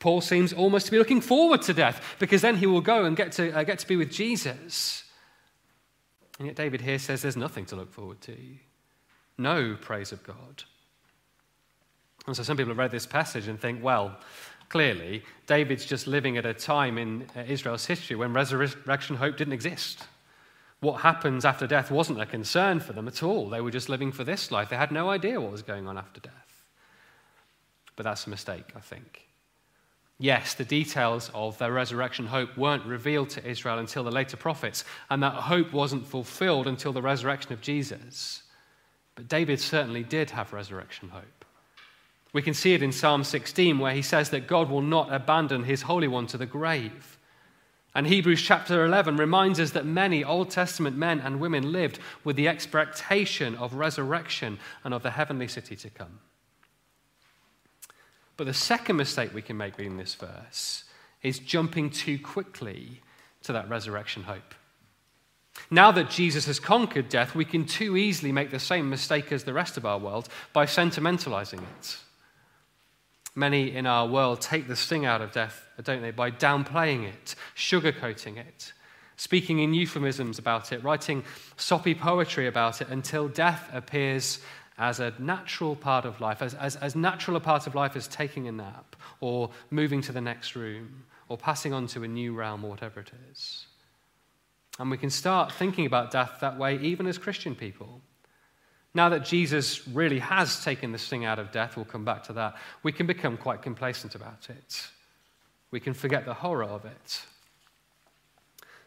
Paul 0.00 0.20
seems 0.22 0.52
almost 0.52 0.86
to 0.86 0.92
be 0.92 0.98
looking 0.98 1.20
forward 1.20 1.62
to 1.62 1.74
death 1.74 2.16
because 2.18 2.40
then 2.40 2.56
he 2.56 2.66
will 2.66 2.80
go 2.80 3.04
and 3.04 3.16
get 3.16 3.32
to, 3.32 3.50
uh, 3.50 3.62
get 3.64 3.80
to 3.80 3.86
be 3.86 3.96
with 3.96 4.10
Jesus. 4.10 5.04
And 6.38 6.46
yet, 6.46 6.56
David 6.56 6.80
here 6.80 6.98
says 6.98 7.22
there's 7.22 7.36
nothing 7.36 7.66
to 7.66 7.76
look 7.76 7.92
forward 7.92 8.20
to. 8.22 8.36
No 9.36 9.76
praise 9.80 10.12
of 10.12 10.22
God. 10.22 10.64
And 12.26 12.36
so 12.36 12.42
some 12.42 12.56
people 12.56 12.70
have 12.70 12.78
read 12.78 12.90
this 12.90 13.06
passage 13.06 13.48
and 13.48 13.60
think, 13.60 13.82
well, 13.82 14.16
clearly, 14.68 15.24
David's 15.46 15.84
just 15.84 16.06
living 16.06 16.36
at 16.36 16.46
a 16.46 16.54
time 16.54 16.98
in 16.98 17.26
uh, 17.36 17.40
Israel's 17.46 17.86
history 17.86 18.16
when 18.16 18.32
resurrection 18.32 19.16
hope 19.16 19.36
didn't 19.36 19.54
exist. 19.54 20.04
What 20.80 21.00
happens 21.00 21.44
after 21.44 21.66
death 21.66 21.90
wasn't 21.90 22.20
a 22.20 22.26
concern 22.26 22.78
for 22.78 22.92
them 22.92 23.08
at 23.08 23.22
all. 23.22 23.48
They 23.48 23.60
were 23.60 23.70
just 23.70 23.88
living 23.88 24.12
for 24.12 24.22
this 24.24 24.52
life. 24.52 24.68
They 24.68 24.76
had 24.76 24.92
no 24.92 25.10
idea 25.10 25.40
what 25.40 25.50
was 25.50 25.62
going 25.62 25.88
on 25.88 25.98
after 25.98 26.20
death. 26.20 26.62
But 27.96 28.04
that's 28.04 28.26
a 28.26 28.30
mistake, 28.30 28.66
I 28.76 28.80
think. 28.80 29.27
Yes, 30.20 30.54
the 30.54 30.64
details 30.64 31.30
of 31.32 31.56
their 31.58 31.72
resurrection 31.72 32.26
hope 32.26 32.56
weren't 32.56 32.84
revealed 32.84 33.30
to 33.30 33.48
Israel 33.48 33.78
until 33.78 34.02
the 34.02 34.10
later 34.10 34.36
prophets, 34.36 34.84
and 35.10 35.22
that 35.22 35.34
hope 35.34 35.72
wasn't 35.72 36.08
fulfilled 36.08 36.66
until 36.66 36.92
the 36.92 37.02
resurrection 37.02 37.52
of 37.52 37.60
Jesus. 37.60 38.42
But 39.14 39.28
David 39.28 39.60
certainly 39.60 40.02
did 40.02 40.30
have 40.30 40.52
resurrection 40.52 41.10
hope. 41.10 41.44
We 42.32 42.42
can 42.42 42.52
see 42.52 42.74
it 42.74 42.82
in 42.82 42.90
Psalm 42.92 43.22
16, 43.22 43.78
where 43.78 43.94
he 43.94 44.02
says 44.02 44.30
that 44.30 44.48
God 44.48 44.68
will 44.68 44.82
not 44.82 45.12
abandon 45.12 45.62
his 45.62 45.82
Holy 45.82 46.08
One 46.08 46.26
to 46.28 46.36
the 46.36 46.46
grave. 46.46 47.18
And 47.94 48.06
Hebrews 48.06 48.42
chapter 48.42 48.84
11 48.84 49.16
reminds 49.16 49.58
us 49.60 49.70
that 49.70 49.86
many 49.86 50.22
Old 50.22 50.50
Testament 50.50 50.96
men 50.96 51.20
and 51.20 51.40
women 51.40 51.72
lived 51.72 52.00
with 52.24 52.36
the 52.36 52.48
expectation 52.48 53.54
of 53.54 53.74
resurrection 53.74 54.58
and 54.84 54.92
of 54.92 55.02
the 55.02 55.12
heavenly 55.12 55.48
city 55.48 55.74
to 55.76 55.90
come. 55.90 56.20
But 58.38 58.46
the 58.46 58.54
second 58.54 58.96
mistake 58.96 59.34
we 59.34 59.42
can 59.42 59.58
make 59.58 59.76
reading 59.76 59.98
this 59.98 60.14
verse 60.14 60.84
is 61.22 61.40
jumping 61.40 61.90
too 61.90 62.18
quickly 62.18 63.02
to 63.42 63.52
that 63.52 63.68
resurrection 63.68 64.22
hope. 64.22 64.54
Now 65.72 65.90
that 65.90 66.08
Jesus 66.08 66.46
has 66.46 66.60
conquered 66.60 67.08
death, 67.08 67.34
we 67.34 67.44
can 67.44 67.66
too 67.66 67.96
easily 67.96 68.30
make 68.30 68.52
the 68.52 68.60
same 68.60 68.88
mistake 68.88 69.32
as 69.32 69.42
the 69.42 69.52
rest 69.52 69.76
of 69.76 69.84
our 69.84 69.98
world 69.98 70.28
by 70.52 70.66
sentimentalizing 70.66 71.60
it. 71.78 71.98
Many 73.34 73.74
in 73.74 73.86
our 73.86 74.06
world 74.06 74.40
take 74.40 74.68
the 74.68 74.76
sting 74.76 75.04
out 75.04 75.20
of 75.20 75.32
death, 75.32 75.66
don't 75.82 76.00
they, 76.00 76.12
by 76.12 76.30
downplaying 76.30 77.08
it, 77.08 77.34
sugarcoating 77.56 78.36
it, 78.36 78.72
speaking 79.16 79.58
in 79.58 79.74
euphemisms 79.74 80.38
about 80.38 80.72
it, 80.72 80.84
writing 80.84 81.24
soppy 81.56 81.94
poetry 81.94 82.46
about 82.46 82.80
it 82.80 82.88
until 82.88 83.26
death 83.26 83.68
appears 83.72 84.38
as 84.78 85.00
a 85.00 85.12
natural 85.18 85.74
part 85.74 86.04
of 86.04 86.20
life, 86.20 86.40
as, 86.40 86.54
as, 86.54 86.76
as 86.76 86.94
natural 86.94 87.36
a 87.36 87.40
part 87.40 87.66
of 87.66 87.74
life 87.74 87.96
as 87.96 88.06
taking 88.06 88.46
a 88.46 88.52
nap 88.52 88.96
or 89.20 89.50
moving 89.70 90.00
to 90.02 90.12
the 90.12 90.20
next 90.20 90.54
room 90.54 91.04
or 91.28 91.36
passing 91.36 91.72
on 91.72 91.86
to 91.88 92.04
a 92.04 92.08
new 92.08 92.32
realm 92.32 92.64
or 92.64 92.70
whatever 92.70 93.00
it 93.00 93.10
is. 93.32 93.66
And 94.78 94.90
we 94.90 94.96
can 94.96 95.10
start 95.10 95.52
thinking 95.52 95.86
about 95.86 96.12
death 96.12 96.38
that 96.40 96.56
way 96.58 96.78
even 96.78 97.06
as 97.06 97.18
Christian 97.18 97.54
people. 97.54 98.00
Now 98.94 99.08
that 99.08 99.24
Jesus 99.24 99.86
really 99.88 100.20
has 100.20 100.64
taken 100.64 100.92
the 100.92 100.98
sting 100.98 101.24
out 101.24 101.38
of 101.38 101.50
death, 101.50 101.76
we'll 101.76 101.84
come 101.84 102.04
back 102.04 102.22
to 102.24 102.32
that, 102.34 102.56
we 102.82 102.92
can 102.92 103.06
become 103.06 103.36
quite 103.36 103.62
complacent 103.62 104.14
about 104.14 104.48
it. 104.48 104.88
We 105.70 105.80
can 105.80 105.92
forget 105.92 106.24
the 106.24 106.34
horror 106.34 106.64
of 106.64 106.84
it. 106.84 107.22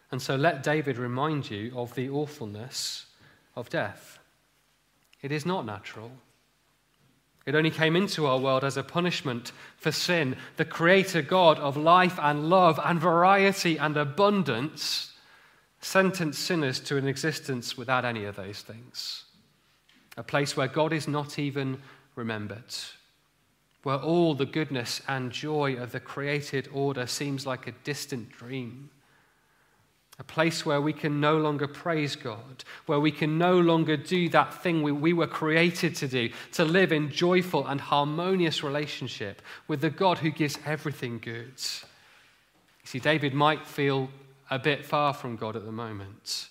And 0.09 0.21
so 0.21 0.35
let 0.35 0.63
David 0.63 0.97
remind 0.97 1.49
you 1.49 1.71
of 1.75 1.93
the 1.95 2.09
awfulness 2.09 3.05
of 3.55 3.69
death. 3.69 4.19
It 5.21 5.31
is 5.31 5.45
not 5.45 5.65
natural. 5.65 6.11
It 7.45 7.55
only 7.55 7.71
came 7.71 7.95
into 7.95 8.27
our 8.27 8.39
world 8.39 8.63
as 8.63 8.77
a 8.77 8.83
punishment 8.83 9.51
for 9.77 9.91
sin. 9.91 10.35
The 10.57 10.65
Creator 10.65 11.23
God 11.23 11.57
of 11.59 11.75
life 11.75 12.19
and 12.21 12.49
love 12.49 12.79
and 12.83 12.99
variety 12.99 13.77
and 13.77 13.97
abundance 13.97 15.11
sentenced 15.79 16.43
sinners 16.43 16.79
to 16.79 16.97
an 16.97 17.07
existence 17.07 17.75
without 17.75 18.05
any 18.05 18.25
of 18.25 18.35
those 18.35 18.61
things 18.61 19.25
a 20.17 20.23
place 20.23 20.57
where 20.57 20.67
God 20.67 20.93
is 20.93 21.07
not 21.07 21.39
even 21.39 21.81
remembered, 22.15 22.75
where 23.83 23.97
all 23.97 24.35
the 24.35 24.45
goodness 24.45 25.01
and 25.07 25.31
joy 25.31 25.75
of 25.75 25.91
the 25.93 25.99
created 25.99 26.67
order 26.73 27.07
seems 27.07 27.45
like 27.45 27.65
a 27.65 27.71
distant 27.83 28.29
dream, 28.29 28.89
a 30.21 30.23
place 30.23 30.63
where 30.67 30.79
we 30.79 30.93
can 30.93 31.19
no 31.19 31.39
longer 31.39 31.67
praise 31.67 32.15
God, 32.15 32.63
where 32.85 32.99
we 32.99 33.11
can 33.11 33.39
no 33.39 33.59
longer 33.59 33.97
do 33.97 34.29
that 34.29 34.53
thing 34.61 34.83
we, 34.83 34.91
we 34.91 35.13
were 35.13 35.25
created 35.25 35.95
to 35.95 36.07
do, 36.07 36.29
to 36.51 36.63
live 36.63 36.91
in 36.91 37.09
joyful 37.09 37.65
and 37.65 37.81
harmonious 37.81 38.61
relationship 38.61 39.41
with 39.67 39.81
the 39.81 39.89
God 39.89 40.19
who 40.19 40.29
gives 40.29 40.59
everything 40.63 41.17
good. 41.17 41.55
You 41.55 42.85
see, 42.85 42.99
David 42.99 43.33
might 43.33 43.65
feel 43.65 44.09
a 44.51 44.59
bit 44.59 44.85
far 44.85 45.15
from 45.15 45.37
God 45.37 45.55
at 45.55 45.65
the 45.65 45.71
moment, 45.71 46.49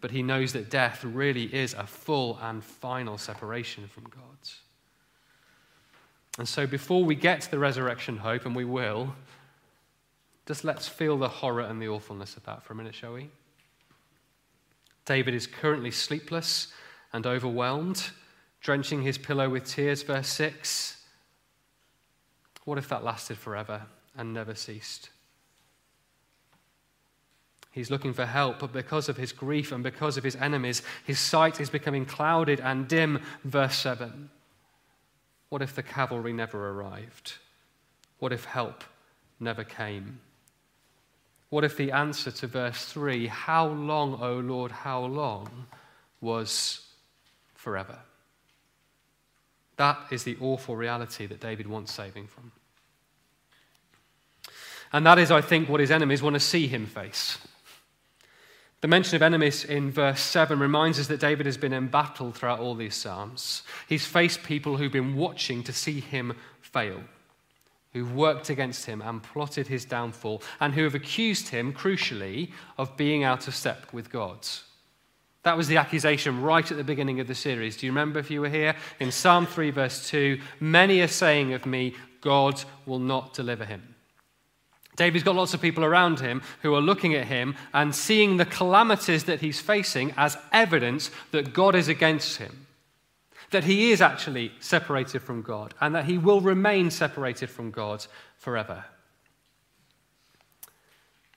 but 0.00 0.10
he 0.10 0.24
knows 0.24 0.52
that 0.54 0.68
death 0.68 1.04
really 1.04 1.44
is 1.54 1.74
a 1.74 1.86
full 1.86 2.40
and 2.42 2.64
final 2.64 3.18
separation 3.18 3.86
from 3.86 4.02
God. 4.06 4.20
And 6.38 6.48
so, 6.48 6.66
before 6.66 7.04
we 7.04 7.14
get 7.14 7.40
to 7.42 7.50
the 7.52 7.58
resurrection 7.60 8.16
hope, 8.16 8.46
and 8.46 8.56
we 8.56 8.64
will, 8.64 9.14
just 10.46 10.64
let's 10.64 10.86
feel 10.86 11.16
the 11.18 11.28
horror 11.28 11.62
and 11.62 11.80
the 11.80 11.88
awfulness 11.88 12.36
of 12.36 12.44
that 12.44 12.62
for 12.62 12.74
a 12.74 12.76
minute, 12.76 12.94
shall 12.94 13.14
we? 13.14 13.30
David 15.06 15.34
is 15.34 15.46
currently 15.46 15.90
sleepless 15.90 16.72
and 17.12 17.26
overwhelmed, 17.26 18.10
drenching 18.60 19.02
his 19.02 19.18
pillow 19.18 19.48
with 19.48 19.66
tears. 19.66 20.02
Verse 20.02 20.28
6. 20.28 21.02
What 22.64 22.78
if 22.78 22.88
that 22.88 23.04
lasted 23.04 23.36
forever 23.36 23.82
and 24.16 24.32
never 24.32 24.54
ceased? 24.54 25.10
He's 27.70 27.90
looking 27.90 28.12
for 28.12 28.24
help, 28.24 28.60
but 28.60 28.72
because 28.72 29.08
of 29.08 29.16
his 29.16 29.32
grief 29.32 29.72
and 29.72 29.82
because 29.82 30.16
of 30.16 30.24
his 30.24 30.36
enemies, 30.36 30.82
his 31.04 31.18
sight 31.18 31.60
is 31.60 31.68
becoming 31.70 32.06
clouded 32.06 32.60
and 32.60 32.86
dim. 32.86 33.20
Verse 33.42 33.76
7. 33.76 34.30
What 35.48 35.60
if 35.60 35.74
the 35.74 35.82
cavalry 35.82 36.32
never 36.32 36.70
arrived? 36.70 37.34
What 38.18 38.32
if 38.32 38.44
help 38.44 38.84
never 39.40 39.64
came? 39.64 40.20
What 41.54 41.62
if 41.62 41.76
the 41.76 41.92
answer 41.92 42.32
to 42.32 42.48
verse 42.48 42.84
3, 42.86 43.28
how 43.28 43.68
long, 43.68 44.18
O 44.20 44.40
Lord, 44.40 44.72
how 44.72 45.04
long, 45.04 45.66
was 46.20 46.84
forever? 47.54 48.00
That 49.76 50.00
is 50.10 50.24
the 50.24 50.36
awful 50.40 50.74
reality 50.74 51.26
that 51.26 51.38
David 51.38 51.68
wants 51.68 51.92
saving 51.94 52.26
from. 52.26 52.50
And 54.92 55.06
that 55.06 55.20
is, 55.20 55.30
I 55.30 55.42
think, 55.42 55.68
what 55.68 55.78
his 55.78 55.92
enemies 55.92 56.22
want 56.22 56.34
to 56.34 56.40
see 56.40 56.66
him 56.66 56.86
face. 56.86 57.38
The 58.80 58.88
mention 58.88 59.14
of 59.14 59.22
enemies 59.22 59.64
in 59.64 59.92
verse 59.92 60.22
7 60.22 60.58
reminds 60.58 60.98
us 60.98 61.06
that 61.06 61.20
David 61.20 61.46
has 61.46 61.56
been 61.56 61.72
in 61.72 61.86
battle 61.86 62.32
throughout 62.32 62.58
all 62.58 62.74
these 62.74 62.96
Psalms. 62.96 63.62
He's 63.88 64.04
faced 64.04 64.42
people 64.42 64.76
who've 64.76 64.90
been 64.90 65.14
watching 65.14 65.62
to 65.62 65.72
see 65.72 66.00
him 66.00 66.34
fail 66.60 67.04
who've 67.94 68.14
worked 68.14 68.50
against 68.50 68.84
him 68.84 69.00
and 69.00 69.22
plotted 69.22 69.68
his 69.68 69.84
downfall, 69.84 70.42
and 70.60 70.74
who 70.74 70.82
have 70.82 70.94
accused 70.94 71.48
him, 71.48 71.72
crucially, 71.72 72.50
of 72.76 72.96
being 72.96 73.24
out 73.24 73.48
of 73.48 73.54
step 73.54 73.90
with 73.92 74.10
God. 74.10 74.46
That 75.44 75.56
was 75.56 75.68
the 75.68 75.76
accusation 75.76 76.42
right 76.42 76.68
at 76.68 76.76
the 76.76 76.84
beginning 76.84 77.20
of 77.20 77.28
the 77.28 77.34
series. 77.34 77.76
Do 77.76 77.86
you 77.86 77.92
remember 77.92 78.18
if 78.18 78.30
you 78.30 78.40
were 78.40 78.48
here? 78.48 78.74
In 78.98 79.12
Psalm 79.12 79.46
3, 79.46 79.70
verse 79.70 80.08
2, 80.08 80.40
many 80.58 81.00
are 81.00 81.08
saying 81.08 81.52
of 81.52 81.66
me, 81.66 81.94
God 82.20 82.62
will 82.84 82.98
not 82.98 83.32
deliver 83.32 83.64
him. 83.64 83.94
David's 84.96 85.24
got 85.24 85.36
lots 85.36 85.54
of 85.54 85.60
people 85.60 85.84
around 85.84 86.20
him 86.20 86.42
who 86.62 86.74
are 86.74 86.80
looking 86.80 87.14
at 87.14 87.26
him 87.26 87.56
and 87.72 87.94
seeing 87.94 88.36
the 88.36 88.44
calamities 88.44 89.24
that 89.24 89.40
he's 89.40 89.60
facing 89.60 90.14
as 90.16 90.38
evidence 90.52 91.10
that 91.30 91.52
God 91.52 91.74
is 91.74 91.88
against 91.88 92.38
him 92.38 92.63
that 93.50 93.64
he 93.64 93.92
is 93.92 94.00
actually 94.00 94.52
separated 94.60 95.22
from 95.22 95.42
God 95.42 95.74
and 95.80 95.94
that 95.94 96.04
he 96.04 96.18
will 96.18 96.40
remain 96.40 96.90
separated 96.90 97.50
from 97.50 97.70
God 97.70 98.06
forever. 98.36 98.84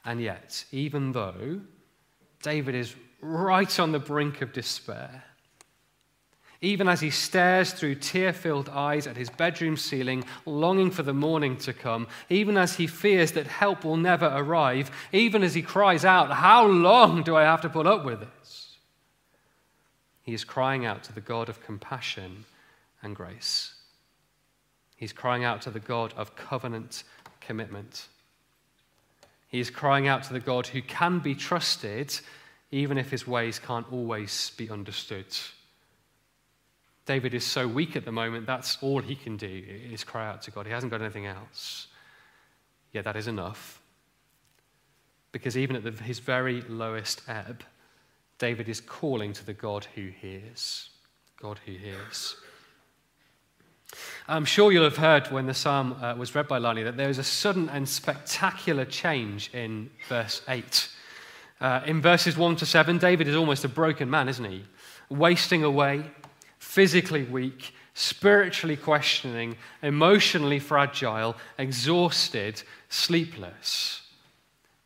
And 0.06 0.22
yet, 0.22 0.65
even 0.72 1.12
though 1.12 1.62
David 2.41 2.76
is 2.76 2.96
right 3.22 3.80
on 3.80 3.91
the 3.91 4.00
brink 4.00 4.41
of 4.41 4.54
despair, 4.54 5.24
even 6.62 6.88
as 6.88 7.02
he 7.02 7.10
stares 7.12 7.72
through 7.72 7.96
tear 7.96 8.34
filled 8.34 8.70
eyes 8.70 9.06
at 9.06 9.15
his 9.17 9.30
bedroom 9.30 9.78
ceiling, 9.78 10.24
longing 10.46 10.89
for 10.89 11.04
the 11.04 11.13
morning 11.13 11.56
to 11.58 11.74
come, 11.74 12.08
even 12.30 12.58
as 12.58 12.76
he 12.76 12.88
fears 12.88 13.34
that 13.34 13.46
help 13.46 13.84
will 13.84 13.98
never 13.98 14.32
arrive, 14.34 14.89
even 15.12 15.43
as 15.43 15.54
he 15.54 15.62
cries 15.62 16.04
out, 16.04 16.32
How 16.32 16.65
long 16.65 17.22
do 17.22 17.36
I 17.36 17.43
have 17.43 17.62
to 17.62 17.70
put 17.70 17.86
up 17.86 18.04
with 18.04 18.22
this? 18.22 18.66
He 20.27 20.33
is 20.33 20.43
crying 20.43 20.85
out 20.85 21.03
to 21.03 21.13
the 21.13 21.21
God 21.21 21.47
of 21.47 21.63
compassion 21.63 22.43
and 23.01 23.15
grace. 23.15 23.73
He's 24.97 25.13
crying 25.13 25.45
out 25.45 25.61
to 25.61 25.71
the 25.71 25.79
God 25.79 26.13
of 26.17 26.35
covenant 26.35 27.05
commitment. 27.39 28.09
He 29.47 29.61
is 29.61 29.69
crying 29.69 30.09
out 30.09 30.23
to 30.23 30.33
the 30.33 30.41
God 30.41 30.67
who 30.67 30.81
can 30.81 31.19
be 31.19 31.33
trusted, 31.33 32.13
even 32.71 32.97
if 32.97 33.09
his 33.09 33.25
ways 33.25 33.57
can't 33.57 33.89
always 33.89 34.51
be 34.57 34.69
understood. 34.69 35.27
David 37.05 37.33
is 37.33 37.45
so 37.45 37.65
weak 37.65 37.95
at 37.95 38.03
the 38.03 38.11
moment, 38.11 38.45
that's 38.45 38.77
all 38.81 38.99
he 38.99 39.15
can 39.15 39.37
do 39.37 39.63
is 39.89 40.03
cry 40.03 40.27
out 40.27 40.41
to 40.41 40.51
God. 40.51 40.65
He 40.65 40.73
hasn't 40.73 40.91
got 40.91 41.01
anything 41.01 41.25
else. 41.25 41.87
Yet 42.91 43.05
that 43.05 43.15
is 43.15 43.29
enough. 43.29 43.79
Because 45.31 45.55
even 45.55 45.77
at 45.77 45.85
the, 45.85 45.91
his 46.03 46.19
very 46.19 46.63
lowest 46.63 47.21
ebb, 47.29 47.63
David 48.39 48.69
is 48.69 48.82
calling 48.82 49.34
to 49.34 49.45
the 49.45 49.54
God 49.54 49.88
who 49.95 50.08
hears. 50.08 50.89
God 51.41 51.60
who 51.65 51.73
hears. 51.73 52.36
I'm 54.28 54.45
sure 54.45 54.71
you'll 54.71 54.84
have 54.84 54.97
heard 54.97 55.32
when 55.32 55.45
the 55.45 55.54
psalm 55.54 55.93
uh, 56.02 56.15
was 56.15 56.36
read 56.36 56.47
by 56.47 56.58
Lani 56.58 56.84
that 56.84 56.97
there 56.97 57.10
is 57.10 57.17
a 57.17 57.23
sudden 57.23 57.69
and 57.69 57.88
spectacular 57.88 58.86
change 58.86 59.50
in 59.54 59.89
verse 60.10 60.41
8. 60.47 60.89
Uh, 61.60 61.82
in 61.86 62.02
verses 62.02 62.38
1 62.38 62.58
to 62.58 62.65
7, 62.65 62.97
David 62.97 63.28
is 63.28 63.36
almost 63.36 63.63
a 63.63 63.69
broken 63.69 64.10
man, 64.10 64.30
isn't 64.30 64.45
he? 64.45 64.63
Wasting 65.10 65.63
away, 65.63 66.04
physically 66.60 67.23
weak, 67.23 67.73
spiritually 67.93 68.78
questioning, 68.78 69.56
emotionally 69.82 70.60
fragile, 70.60 71.36
exhausted, 71.58 72.62
sleepless. 72.89 74.02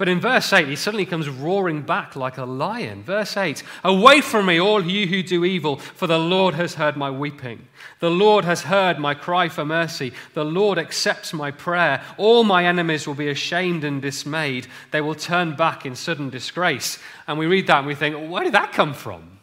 But 0.01 0.09
in 0.09 0.19
verse 0.19 0.51
8, 0.51 0.67
he 0.67 0.75
suddenly 0.75 1.05
comes 1.05 1.29
roaring 1.29 1.83
back 1.83 2.15
like 2.15 2.39
a 2.39 2.43
lion. 2.43 3.03
Verse 3.03 3.37
8 3.37 3.61
Away 3.83 4.21
from 4.21 4.47
me, 4.47 4.59
all 4.59 4.83
you 4.83 5.05
who 5.05 5.21
do 5.21 5.45
evil, 5.45 5.75
for 5.75 6.07
the 6.07 6.17
Lord 6.17 6.55
has 6.55 6.73
heard 6.73 6.97
my 6.97 7.11
weeping. 7.11 7.67
The 7.99 8.09
Lord 8.09 8.43
has 8.43 8.63
heard 8.63 8.97
my 8.97 9.13
cry 9.13 9.47
for 9.47 9.63
mercy. 9.63 10.11
The 10.33 10.43
Lord 10.43 10.79
accepts 10.79 11.33
my 11.33 11.51
prayer. 11.51 12.01
All 12.17 12.43
my 12.43 12.65
enemies 12.65 13.05
will 13.05 13.13
be 13.13 13.29
ashamed 13.29 13.83
and 13.83 14.01
dismayed. 14.01 14.65
They 14.89 15.01
will 15.01 15.13
turn 15.13 15.55
back 15.55 15.85
in 15.85 15.95
sudden 15.95 16.31
disgrace. 16.31 16.97
And 17.27 17.37
we 17.37 17.45
read 17.45 17.67
that 17.67 17.77
and 17.77 17.87
we 17.87 17.93
think, 17.93 18.31
where 18.31 18.43
did 18.43 18.53
that 18.53 18.73
come 18.73 18.95
from? 18.95 19.37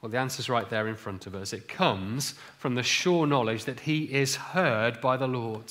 Well, 0.00 0.08
the 0.08 0.16
answer's 0.16 0.48
right 0.48 0.70
there 0.70 0.88
in 0.88 0.96
front 0.96 1.26
of 1.26 1.34
us. 1.34 1.52
It 1.52 1.68
comes 1.68 2.32
from 2.56 2.76
the 2.76 2.82
sure 2.82 3.26
knowledge 3.26 3.66
that 3.66 3.80
he 3.80 4.04
is 4.04 4.36
heard 4.36 5.02
by 5.02 5.18
the 5.18 5.28
Lord. 5.28 5.70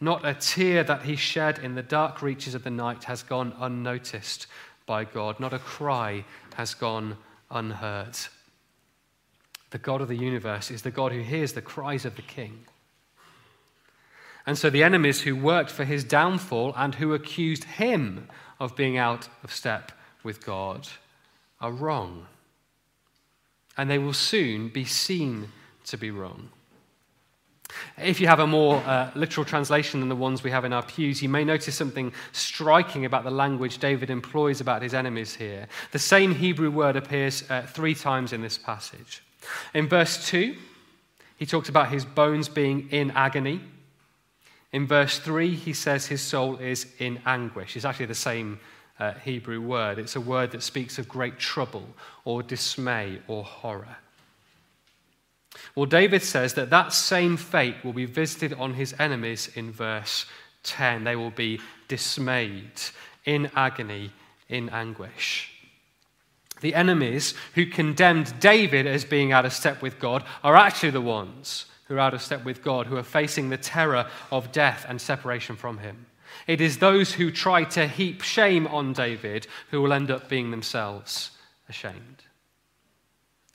Not 0.00 0.26
a 0.26 0.34
tear 0.34 0.84
that 0.84 1.02
he 1.02 1.16
shed 1.16 1.58
in 1.58 1.74
the 1.74 1.82
dark 1.82 2.22
reaches 2.22 2.54
of 2.54 2.64
the 2.64 2.70
night 2.70 3.04
has 3.04 3.22
gone 3.22 3.54
unnoticed 3.58 4.46
by 4.84 5.04
God. 5.04 5.40
Not 5.40 5.54
a 5.54 5.58
cry 5.58 6.24
has 6.54 6.74
gone 6.74 7.16
unheard. 7.50 8.16
The 9.70 9.78
God 9.78 10.00
of 10.00 10.08
the 10.08 10.16
universe 10.16 10.70
is 10.70 10.82
the 10.82 10.90
God 10.90 11.12
who 11.12 11.20
hears 11.20 11.52
the 11.52 11.62
cries 11.62 12.04
of 12.04 12.16
the 12.16 12.22
king. 12.22 12.66
And 14.46 14.56
so 14.56 14.70
the 14.70 14.84
enemies 14.84 15.22
who 15.22 15.34
worked 15.34 15.70
for 15.70 15.84
his 15.84 16.04
downfall 16.04 16.72
and 16.76 16.94
who 16.94 17.14
accused 17.14 17.64
him 17.64 18.28
of 18.60 18.76
being 18.76 18.96
out 18.96 19.28
of 19.42 19.52
step 19.52 19.92
with 20.22 20.44
God 20.44 20.88
are 21.60 21.72
wrong. 21.72 22.26
And 23.76 23.90
they 23.90 23.98
will 23.98 24.12
soon 24.12 24.68
be 24.68 24.84
seen 24.84 25.48
to 25.86 25.96
be 25.96 26.10
wrong. 26.10 26.50
If 27.98 28.20
you 28.20 28.26
have 28.26 28.40
a 28.40 28.46
more 28.46 28.76
uh, 28.86 29.10
literal 29.14 29.44
translation 29.44 30.00
than 30.00 30.08
the 30.08 30.16
ones 30.16 30.42
we 30.42 30.50
have 30.50 30.64
in 30.64 30.72
our 30.72 30.82
pews, 30.82 31.22
you 31.22 31.28
may 31.28 31.44
notice 31.44 31.74
something 31.74 32.12
striking 32.32 33.04
about 33.04 33.24
the 33.24 33.30
language 33.30 33.78
David 33.78 34.10
employs 34.10 34.60
about 34.60 34.82
his 34.82 34.94
enemies 34.94 35.34
here. 35.34 35.68
The 35.92 35.98
same 35.98 36.34
Hebrew 36.34 36.70
word 36.70 36.96
appears 36.96 37.48
uh, 37.50 37.62
three 37.62 37.94
times 37.94 38.32
in 38.32 38.42
this 38.42 38.58
passage. 38.58 39.22
In 39.74 39.88
verse 39.88 40.28
2, 40.28 40.56
he 41.36 41.46
talks 41.46 41.68
about 41.68 41.90
his 41.90 42.04
bones 42.04 42.48
being 42.48 42.88
in 42.90 43.10
agony. 43.12 43.60
In 44.72 44.86
verse 44.86 45.18
3, 45.18 45.54
he 45.54 45.72
says 45.72 46.06
his 46.06 46.22
soul 46.22 46.56
is 46.56 46.86
in 46.98 47.20
anguish. 47.26 47.76
It's 47.76 47.84
actually 47.84 48.06
the 48.06 48.14
same 48.14 48.58
uh, 48.98 49.12
Hebrew 49.14 49.60
word. 49.60 49.98
It's 49.98 50.16
a 50.16 50.20
word 50.20 50.52
that 50.52 50.62
speaks 50.62 50.98
of 50.98 51.08
great 51.08 51.38
trouble 51.38 51.86
or 52.24 52.42
dismay 52.42 53.20
or 53.28 53.44
horror. 53.44 53.96
Well, 55.74 55.86
David 55.86 56.22
says 56.22 56.54
that 56.54 56.70
that 56.70 56.92
same 56.92 57.36
fate 57.36 57.76
will 57.84 57.92
be 57.92 58.04
visited 58.04 58.52
on 58.54 58.74
his 58.74 58.94
enemies 58.98 59.50
in 59.54 59.72
verse 59.72 60.26
10. 60.62 61.04
They 61.04 61.16
will 61.16 61.30
be 61.30 61.60
dismayed, 61.88 62.72
in 63.24 63.50
agony, 63.54 64.12
in 64.48 64.68
anguish. 64.70 65.52
The 66.60 66.74
enemies 66.74 67.34
who 67.54 67.66
condemned 67.66 68.38
David 68.40 68.86
as 68.86 69.04
being 69.04 69.32
out 69.32 69.44
of 69.44 69.52
step 69.52 69.82
with 69.82 69.98
God 69.98 70.24
are 70.42 70.56
actually 70.56 70.90
the 70.90 71.00
ones 71.00 71.66
who 71.84 71.96
are 71.96 72.00
out 72.00 72.14
of 72.14 72.22
step 72.22 72.44
with 72.44 72.62
God, 72.62 72.86
who 72.86 72.96
are 72.96 73.02
facing 73.02 73.48
the 73.48 73.56
terror 73.56 74.08
of 74.30 74.52
death 74.52 74.84
and 74.88 75.00
separation 75.00 75.56
from 75.56 75.78
him. 75.78 76.06
It 76.46 76.60
is 76.60 76.78
those 76.78 77.12
who 77.12 77.30
try 77.30 77.64
to 77.64 77.86
heap 77.86 78.22
shame 78.22 78.66
on 78.66 78.92
David 78.92 79.46
who 79.70 79.80
will 79.80 79.92
end 79.92 80.10
up 80.10 80.28
being 80.28 80.50
themselves 80.50 81.30
ashamed. 81.68 82.24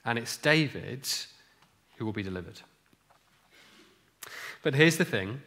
And 0.04 0.18
it's 0.18 0.36
David 0.36 1.06
who 1.96 2.04
will 2.04 2.12
be 2.12 2.22
delivered. 2.22 2.60
But 4.62 4.74
here's 4.74 4.96
the 4.96 5.04
thing 5.04 5.40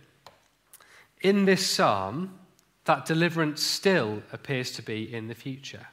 in 1.21 1.45
this 1.45 1.65
psalm, 1.65 2.39
that 2.85 3.05
deliverance 3.05 3.63
still 3.63 4.21
appears 4.31 4.71
to 4.71 4.81
be 4.81 5.11
in 5.11 5.27
the 5.27 5.33
future. 5.33 5.87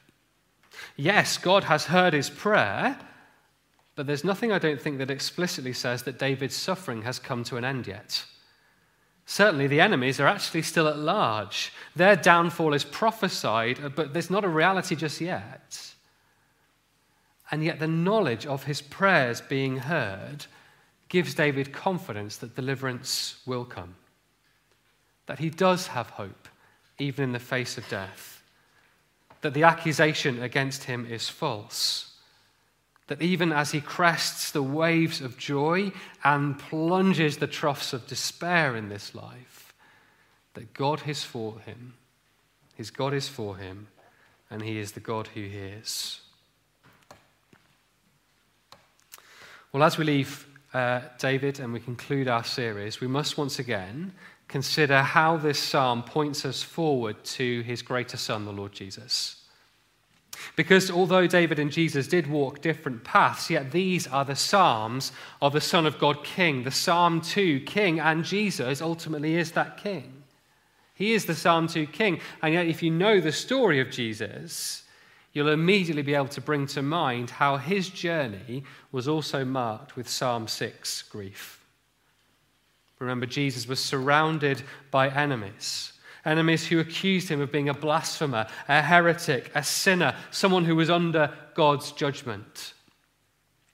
Yes, 0.96 1.38
God 1.38 1.64
has 1.64 1.86
heard 1.86 2.12
his 2.12 2.28
prayer, 2.28 2.98
but 3.94 4.06
there's 4.06 4.24
nothing 4.24 4.52
I 4.52 4.58
don't 4.58 4.80
think 4.80 4.98
that 4.98 5.10
explicitly 5.10 5.72
says 5.72 6.02
that 6.02 6.18
David's 6.18 6.56
suffering 6.56 7.02
has 7.02 7.18
come 7.18 7.44
to 7.44 7.56
an 7.56 7.64
end 7.64 7.86
yet. 7.86 8.24
Certainly, 9.24 9.68
the 9.68 9.80
enemies 9.80 10.20
are 10.20 10.26
actually 10.26 10.62
still 10.62 10.88
at 10.88 10.98
large. 10.98 11.72
Their 11.94 12.16
downfall 12.16 12.74
is 12.74 12.84
prophesied, 12.84 13.94
but 13.94 14.12
there's 14.12 14.30
not 14.30 14.44
a 14.44 14.48
reality 14.48 14.96
just 14.96 15.20
yet. 15.20 15.91
And 17.52 17.62
yet, 17.62 17.78
the 17.78 17.86
knowledge 17.86 18.46
of 18.46 18.64
his 18.64 18.82
prayers 18.82 19.40
being 19.40 19.76
heard 19.76 20.46
gives 21.08 21.34
David 21.34 21.72
confidence 21.72 22.38
that 22.38 22.56
deliverance 22.56 23.36
will 23.46 23.64
come, 23.64 23.94
that 25.26 25.38
he 25.38 25.50
does 25.50 25.86
have 25.88 26.10
hope, 26.10 26.48
even 26.98 27.24
in 27.24 27.32
the 27.32 27.38
face 27.38 27.78
of 27.78 27.88
death, 27.88 28.42
that 29.42 29.54
the 29.54 29.62
accusation 29.62 30.42
against 30.42 30.84
him 30.84 31.06
is 31.06 31.28
false 31.28 32.12
that 33.12 33.20
even 33.20 33.52
as 33.52 33.72
he 33.72 33.80
crests 33.82 34.52
the 34.52 34.62
waves 34.62 35.20
of 35.20 35.36
joy 35.36 35.92
and 36.24 36.58
plunges 36.58 37.36
the 37.36 37.46
troughs 37.46 37.92
of 37.92 38.06
despair 38.06 38.74
in 38.74 38.88
this 38.88 39.14
life, 39.14 39.74
that 40.54 40.72
God 40.72 41.02
is 41.06 41.22
for 41.22 41.58
him. 41.60 41.92
His 42.74 42.90
God 42.90 43.12
is 43.12 43.28
for 43.28 43.58
him, 43.58 43.88
and 44.50 44.62
he 44.62 44.78
is 44.78 44.92
the 44.92 45.00
God 45.00 45.28
who 45.28 45.42
hears. 45.42 46.22
Well, 49.72 49.84
as 49.84 49.96
we 49.96 50.04
leave 50.04 50.46
uh, 50.74 51.00
David 51.18 51.58
and 51.58 51.72
we 51.72 51.80
conclude 51.80 52.28
our 52.28 52.44
series, 52.44 53.00
we 53.00 53.06
must 53.06 53.38
once 53.38 53.58
again 53.58 54.12
consider 54.46 55.00
how 55.00 55.38
this 55.38 55.58
psalm 55.58 56.02
points 56.02 56.44
us 56.44 56.62
forward 56.62 57.24
to 57.24 57.62
his 57.62 57.80
greater 57.80 58.18
son, 58.18 58.44
the 58.44 58.52
Lord 58.52 58.72
Jesus. 58.72 59.36
Because 60.56 60.90
although 60.90 61.26
David 61.26 61.58
and 61.58 61.72
Jesus 61.72 62.06
did 62.06 62.26
walk 62.26 62.60
different 62.60 63.02
paths, 63.02 63.48
yet 63.48 63.70
these 63.72 64.06
are 64.06 64.26
the 64.26 64.36
Psalms 64.36 65.10
of 65.40 65.54
the 65.54 65.60
Son 65.60 65.86
of 65.86 65.98
God 65.98 66.22
King, 66.22 66.64
the 66.64 66.70
Psalm 66.70 67.22
2 67.22 67.60
King, 67.60 67.98
and 67.98 68.24
Jesus 68.24 68.82
ultimately 68.82 69.36
is 69.36 69.52
that 69.52 69.78
King. 69.78 70.22
He 70.94 71.14
is 71.14 71.24
the 71.24 71.34
Psalm 71.34 71.66
2 71.66 71.86
King. 71.86 72.20
And 72.42 72.52
yet, 72.52 72.66
if 72.66 72.82
you 72.82 72.90
know 72.90 73.20
the 73.20 73.32
story 73.32 73.80
of 73.80 73.90
Jesus, 73.90 74.81
you'll 75.32 75.48
immediately 75.48 76.02
be 76.02 76.14
able 76.14 76.28
to 76.28 76.40
bring 76.40 76.66
to 76.68 76.82
mind 76.82 77.30
how 77.30 77.56
his 77.56 77.88
journey 77.88 78.64
was 78.90 79.08
also 79.08 79.44
marked 79.44 79.96
with 79.96 80.08
Psalm 80.08 80.48
6 80.48 81.02
grief. 81.02 81.64
Remember, 82.98 83.26
Jesus 83.26 83.66
was 83.66 83.80
surrounded 83.80 84.62
by 84.90 85.08
enemies 85.08 85.92
enemies 86.24 86.66
who 86.66 86.78
accused 86.78 87.28
him 87.28 87.40
of 87.40 87.52
being 87.52 87.68
a 87.68 87.74
blasphemer, 87.74 88.46
a 88.68 88.82
heretic, 88.82 89.50
a 89.54 89.62
sinner, 89.62 90.14
someone 90.30 90.64
who 90.64 90.76
was 90.76 90.90
under 90.90 91.32
God's 91.54 91.92
judgment. 91.92 92.74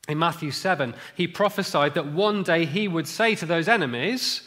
In 0.09 0.19
Matthew 0.19 0.51
7, 0.51 0.95
he 1.15 1.29
prophesied 1.29 1.95
that 1.95 2.07
one 2.07 2.43
day 2.43 2.65
he 2.65 2.89
would 2.89 3.07
say 3.07 3.35
to 3.35 3.47
those 3.47 3.69
enemies, 3.69 4.43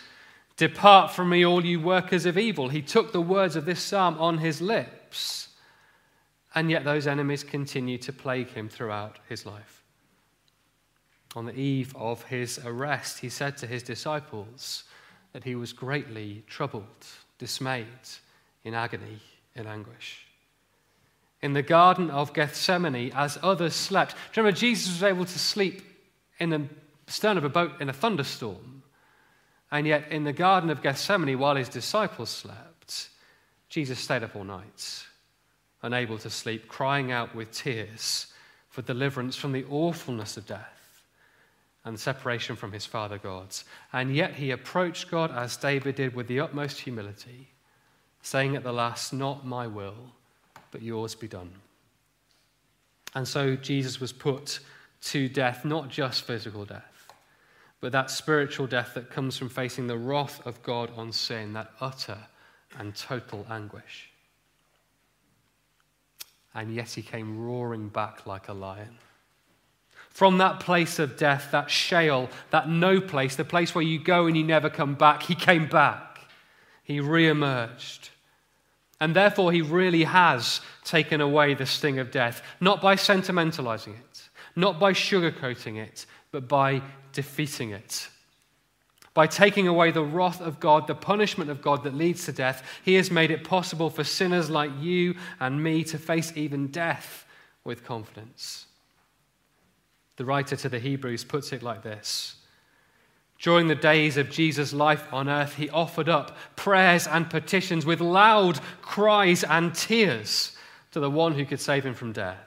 Depart 0.58 1.12
from 1.12 1.30
me, 1.30 1.45
all 1.45 1.63
you 1.63 1.80
workers 1.80 2.26
of 2.26 2.38
evil. 2.38 2.69
He 2.69 2.82
took 2.82 3.12
the 3.12 3.21
words 3.21 3.56
of 3.56 3.65
this 3.65 3.82
psalm 3.82 4.17
on 4.19 4.39
his 4.39 4.62
lips, 4.62 5.50
and 6.53 6.69
yet 6.69 6.83
those 6.83 7.07
enemies 7.07 7.43
continued 7.43 8.01
to 8.03 8.13
plague 8.13 8.49
him 8.49 8.69
throughout 8.69 9.19
his 9.29 9.45
life. 9.45 9.83
On 11.35 11.45
the 11.45 11.57
eve 11.57 11.95
of 11.95 12.23
his 12.23 12.59
arrest, 12.65 13.19
he 13.19 13.29
said 13.29 13.57
to 13.57 13.67
his 13.67 13.83
disciples 13.83 14.83
that 15.31 15.45
he 15.45 15.55
was 15.55 15.71
greatly 15.71 16.43
troubled 16.47 17.05
dismayed, 17.37 17.87
in 18.63 18.73
agony, 18.73 19.19
in 19.55 19.65
anguish. 19.65 20.27
In 21.41 21.53
the 21.53 21.63
Garden 21.63 22.11
of 22.11 22.33
Gethsemane, 22.33 23.11
as 23.15 23.39
others 23.41 23.73
slept, 23.73 24.13
remember 24.35 24.55
Jesus 24.55 24.93
was 24.93 25.03
able 25.03 25.25
to 25.25 25.39
sleep 25.39 25.81
in 26.37 26.49
the 26.49 26.67
stern 27.07 27.37
of 27.37 27.43
a 27.43 27.49
boat 27.49 27.81
in 27.81 27.89
a 27.89 27.93
thunderstorm? 27.93 28.83
And 29.71 29.87
yet, 29.87 30.11
in 30.11 30.23
the 30.23 30.33
Garden 30.33 30.69
of 30.69 30.83
Gethsemane, 30.83 31.39
while 31.39 31.55
his 31.55 31.69
disciples 31.69 32.29
slept, 32.29 33.09
Jesus 33.69 33.97
stayed 33.97 34.21
up 34.21 34.35
all 34.35 34.43
night, 34.43 35.05
unable 35.83 36.17
to 36.19 36.29
sleep, 36.29 36.67
crying 36.67 37.11
out 37.11 37.33
with 37.35 37.51
tears 37.51 38.27
for 38.69 38.81
deliverance 38.81 39.35
from 39.35 39.51
the 39.51 39.65
awfulness 39.69 40.37
of 40.37 40.45
death 40.45 41.03
and 41.83 41.99
separation 41.99 42.55
from 42.55 42.71
his 42.71 42.85
Father 42.85 43.17
God. 43.17 43.47
And 43.91 44.15
yet 44.15 44.35
he 44.35 44.51
approached 44.51 45.09
God 45.09 45.31
as 45.31 45.57
David 45.57 45.95
did 45.95 46.15
with 46.15 46.27
the 46.27 46.39
utmost 46.39 46.79
humility, 46.79 47.49
saying 48.21 48.55
at 48.55 48.63
the 48.63 48.71
last, 48.71 49.13
Not 49.13 49.45
my 49.45 49.67
will, 49.67 50.11
but 50.71 50.81
yours 50.81 51.15
be 51.15 51.27
done. 51.27 51.51
And 53.15 53.27
so 53.27 53.55
Jesus 53.55 53.99
was 53.99 54.13
put 54.13 54.59
to 55.03 55.27
death, 55.27 55.65
not 55.65 55.89
just 55.89 56.23
physical 56.23 56.65
death, 56.65 57.11
but 57.81 57.91
that 57.91 58.11
spiritual 58.11 58.67
death 58.67 58.93
that 58.93 59.09
comes 59.09 59.35
from 59.37 59.49
facing 59.49 59.87
the 59.87 59.97
wrath 59.97 60.45
of 60.45 60.61
God 60.61 60.91
on 60.95 61.11
sin, 61.11 61.53
that 61.53 61.71
utter 61.81 62.19
and 62.77 62.95
total 62.95 63.45
anguish. 63.49 64.11
And 66.53 66.73
yet 66.73 66.89
he 66.89 67.01
came 67.01 67.45
roaring 67.45 67.87
back 67.89 68.25
like 68.25 68.49
a 68.49 68.53
lion. 68.53 68.97
From 70.09 70.39
that 70.39 70.59
place 70.59 70.99
of 70.99 71.15
death, 71.15 71.49
that 71.51 71.71
Sheol, 71.71 72.29
that 72.49 72.67
no 72.67 72.99
place, 72.99 73.37
the 73.37 73.45
place 73.45 73.73
where 73.73 73.83
you 73.83 73.97
go 73.97 74.25
and 74.25 74.35
you 74.35 74.43
never 74.43 74.69
come 74.69 74.95
back, 74.95 75.23
he 75.23 75.35
came 75.35 75.67
back. 75.67 76.19
He 76.83 76.99
re-emerged. 76.99 78.09
And 78.99 79.15
therefore, 79.15 79.51
he 79.51 79.61
really 79.61 80.03
has 80.03 80.59
taken 80.83 81.21
away 81.21 81.53
the 81.53 81.65
sting 81.65 81.97
of 81.99 82.11
death, 82.11 82.41
not 82.59 82.81
by 82.81 82.95
sentimentalizing 82.95 83.97
it, 83.97 84.29
not 84.55 84.79
by 84.79 84.91
sugarcoating 84.91 85.77
it, 85.77 86.05
but 86.31 86.47
by 86.47 86.81
defeating 87.13 87.71
it. 87.71 88.09
By 89.13 89.28
taking 89.28 89.67
away 89.67 89.91
the 89.91 90.04
wrath 90.04 90.39
of 90.39 90.60
God, 90.60 90.88
the 90.88 90.95
punishment 90.95 91.50
of 91.50 91.62
God 91.62 91.84
that 91.84 91.93
leads 91.93 92.26
to 92.26 92.32
death, 92.32 92.63
he 92.84 92.95
has 92.95 93.12
made 93.12 93.30
it 93.30 93.43
possible 93.43 93.89
for 93.89 94.04
sinners 94.04 94.50
like 94.50 94.71
you 94.80 95.15
and 95.39 95.62
me 95.62 95.84
to 95.86 95.97
face 95.97 96.32
even 96.36 96.67
death 96.67 97.26
with 97.63 97.84
confidence. 97.84 98.67
The 100.15 100.26
writer 100.26 100.56
to 100.56 100.69
the 100.69 100.80
Hebrews 100.80 101.26
puts 101.26 101.52
it 101.52 101.62
like 101.62 101.84
this 101.84 102.36
During 103.39 103.67
the 103.67 103.76
days 103.76 104.15
of 104.15 104.30
Jesus' 104.30 104.71
life 104.71 105.12
on 105.12 105.28
earth, 105.28 105.56
he 105.56 105.69
offered 105.69 106.08
up 106.08 106.38
prayers 106.56 107.06
and 107.06 107.30
petitions 107.30 107.86
with 107.86 108.00
loud 108.00 108.60
cries 108.82 109.43
and 109.43 109.76
tears 109.76 110.56
to 110.91 111.02
the 111.02 111.10
one 111.10 111.34
who 111.34 111.45
could 111.45 111.60
save 111.60 111.86
him 111.86 111.93
from 111.93 112.13
death. 112.13 112.38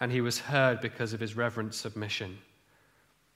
And 0.00 0.12
he 0.12 0.20
was 0.20 0.38
heard 0.38 0.80
because 0.80 1.12
of 1.12 1.20
his 1.20 1.36
reverent 1.36 1.74
submission. 1.74 2.38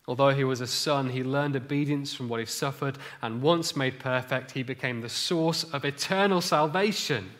Although 0.08 0.30
he 0.30 0.44
was 0.44 0.60
a 0.60 0.66
son, 0.66 1.10
he 1.10 1.22
learned 1.22 1.54
obedience 1.54 2.12
from 2.12 2.28
what 2.28 2.40
he 2.40 2.46
suffered, 2.46 2.98
and 3.20 3.40
once 3.40 3.76
made 3.76 4.00
perfect, 4.00 4.50
he 4.50 4.62
became 4.62 5.00
the 5.00 5.08
source 5.08 5.64
of 5.64 5.84
eternal 5.84 6.40
salvation 6.40 7.30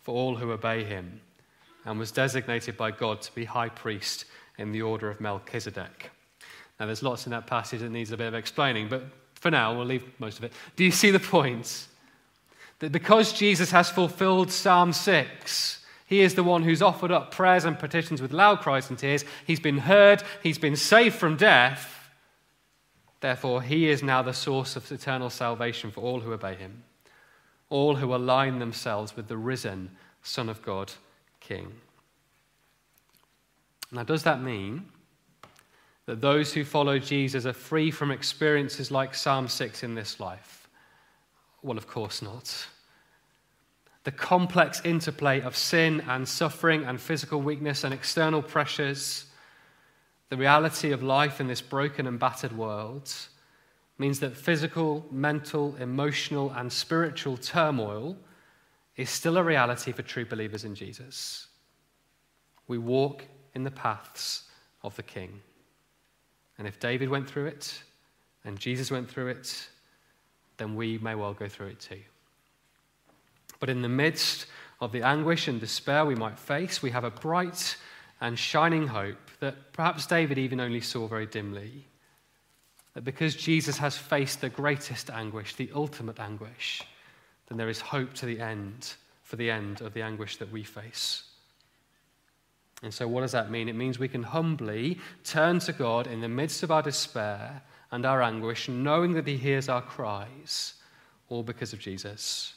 for 0.00 0.14
all 0.14 0.36
who 0.36 0.52
obey 0.52 0.84
him, 0.84 1.20
and 1.84 1.98
was 1.98 2.12
designated 2.12 2.76
by 2.76 2.90
God 2.90 3.22
to 3.22 3.34
be 3.34 3.46
high 3.46 3.70
priest 3.70 4.26
in 4.58 4.72
the 4.72 4.82
order 4.82 5.08
of 5.08 5.20
Melchizedek. 5.20 6.10
Now, 6.78 6.86
there's 6.86 7.02
lots 7.02 7.26
in 7.26 7.30
that 7.30 7.46
passage 7.46 7.80
that 7.80 7.90
needs 7.90 8.12
a 8.12 8.16
bit 8.16 8.28
of 8.28 8.34
explaining, 8.34 8.88
but 8.88 9.04
for 9.34 9.50
now, 9.50 9.76
we'll 9.76 9.86
leave 9.86 10.04
most 10.18 10.38
of 10.38 10.44
it. 10.44 10.52
Do 10.76 10.84
you 10.84 10.90
see 10.90 11.10
the 11.10 11.18
point? 11.18 11.86
That 12.80 12.92
because 12.92 13.32
Jesus 13.32 13.70
has 13.70 13.90
fulfilled 13.90 14.52
Psalm 14.52 14.92
6, 14.92 15.84
he 16.08 16.22
is 16.22 16.34
the 16.34 16.42
one 16.42 16.62
who's 16.62 16.80
offered 16.80 17.10
up 17.10 17.30
prayers 17.30 17.66
and 17.66 17.78
petitions 17.78 18.22
with 18.22 18.32
loud 18.32 18.60
cries 18.60 18.88
and 18.88 18.98
tears. 18.98 19.26
He's 19.46 19.60
been 19.60 19.76
heard, 19.76 20.22
he's 20.42 20.56
been 20.56 20.74
saved 20.74 21.14
from 21.14 21.36
death. 21.36 22.10
Therefore, 23.20 23.60
he 23.60 23.90
is 23.90 24.02
now 24.02 24.22
the 24.22 24.32
source 24.32 24.74
of 24.74 24.90
eternal 24.90 25.28
salvation 25.28 25.90
for 25.90 26.00
all 26.00 26.20
who 26.20 26.32
obey 26.32 26.54
him, 26.54 26.82
all 27.68 27.96
who 27.96 28.14
align 28.14 28.58
themselves 28.58 29.16
with 29.16 29.28
the 29.28 29.36
risen 29.36 29.90
Son 30.22 30.48
of 30.48 30.62
God, 30.62 30.92
King. 31.40 31.74
Now, 33.92 34.02
does 34.02 34.22
that 34.22 34.40
mean 34.40 34.86
that 36.06 36.22
those 36.22 36.54
who 36.54 36.64
follow 36.64 36.98
Jesus 36.98 37.44
are 37.44 37.52
free 37.52 37.90
from 37.90 38.10
experiences 38.10 38.90
like 38.90 39.14
Psalm 39.14 39.46
6 39.46 39.82
in 39.82 39.94
this 39.94 40.20
life? 40.20 40.70
Well, 41.60 41.76
of 41.76 41.86
course 41.86 42.22
not. 42.22 42.66
The 44.08 44.12
complex 44.12 44.80
interplay 44.86 45.42
of 45.42 45.54
sin 45.54 46.02
and 46.08 46.26
suffering 46.26 46.82
and 46.86 46.98
physical 46.98 47.42
weakness 47.42 47.84
and 47.84 47.92
external 47.92 48.40
pressures, 48.40 49.26
the 50.30 50.36
reality 50.38 50.92
of 50.92 51.02
life 51.02 51.42
in 51.42 51.46
this 51.46 51.60
broken 51.60 52.06
and 52.06 52.18
battered 52.18 52.56
world, 52.56 53.12
means 53.98 54.18
that 54.20 54.34
physical, 54.34 55.04
mental, 55.10 55.76
emotional, 55.76 56.50
and 56.56 56.72
spiritual 56.72 57.36
turmoil 57.36 58.16
is 58.96 59.10
still 59.10 59.36
a 59.36 59.44
reality 59.44 59.92
for 59.92 60.00
true 60.00 60.24
believers 60.24 60.64
in 60.64 60.74
Jesus. 60.74 61.48
We 62.66 62.78
walk 62.78 63.26
in 63.54 63.62
the 63.62 63.70
paths 63.70 64.44
of 64.82 64.96
the 64.96 65.02
King. 65.02 65.38
And 66.56 66.66
if 66.66 66.80
David 66.80 67.10
went 67.10 67.28
through 67.28 67.48
it 67.48 67.82
and 68.42 68.58
Jesus 68.58 68.90
went 68.90 69.10
through 69.10 69.28
it, 69.28 69.68
then 70.56 70.76
we 70.76 70.96
may 70.96 71.14
well 71.14 71.34
go 71.34 71.46
through 71.46 71.66
it 71.66 71.80
too. 71.80 72.00
But 73.60 73.70
in 73.70 73.82
the 73.82 73.88
midst 73.88 74.46
of 74.80 74.92
the 74.92 75.02
anguish 75.02 75.48
and 75.48 75.60
despair 75.60 76.04
we 76.04 76.14
might 76.14 76.38
face, 76.38 76.82
we 76.82 76.90
have 76.90 77.04
a 77.04 77.10
bright 77.10 77.76
and 78.20 78.38
shining 78.38 78.86
hope 78.86 79.30
that 79.40 79.72
perhaps 79.72 80.06
David 80.06 80.38
even 80.38 80.60
only 80.60 80.80
saw 80.80 81.06
very 81.06 81.26
dimly. 81.26 81.86
That 82.94 83.04
because 83.04 83.36
Jesus 83.36 83.78
has 83.78 83.96
faced 83.96 84.40
the 84.40 84.48
greatest 84.48 85.10
anguish, 85.10 85.54
the 85.54 85.70
ultimate 85.74 86.18
anguish, 86.18 86.82
then 87.48 87.58
there 87.58 87.68
is 87.68 87.80
hope 87.80 88.14
to 88.14 88.26
the 88.26 88.40
end, 88.40 88.94
for 89.22 89.36
the 89.36 89.50
end 89.50 89.80
of 89.80 89.94
the 89.94 90.02
anguish 90.02 90.36
that 90.38 90.50
we 90.50 90.64
face. 90.64 91.24
And 92.82 92.94
so, 92.94 93.08
what 93.08 93.22
does 93.22 93.32
that 93.32 93.50
mean? 93.50 93.68
It 93.68 93.74
means 93.74 93.98
we 93.98 94.08
can 94.08 94.22
humbly 94.22 94.98
turn 95.24 95.58
to 95.60 95.72
God 95.72 96.06
in 96.06 96.20
the 96.20 96.28
midst 96.28 96.62
of 96.62 96.70
our 96.70 96.82
despair 96.82 97.62
and 97.90 98.06
our 98.06 98.22
anguish, 98.22 98.68
knowing 98.68 99.14
that 99.14 99.26
He 99.26 99.36
hears 99.36 99.68
our 99.68 99.82
cries, 99.82 100.74
all 101.28 101.42
because 101.42 101.72
of 101.72 101.80
Jesus. 101.80 102.54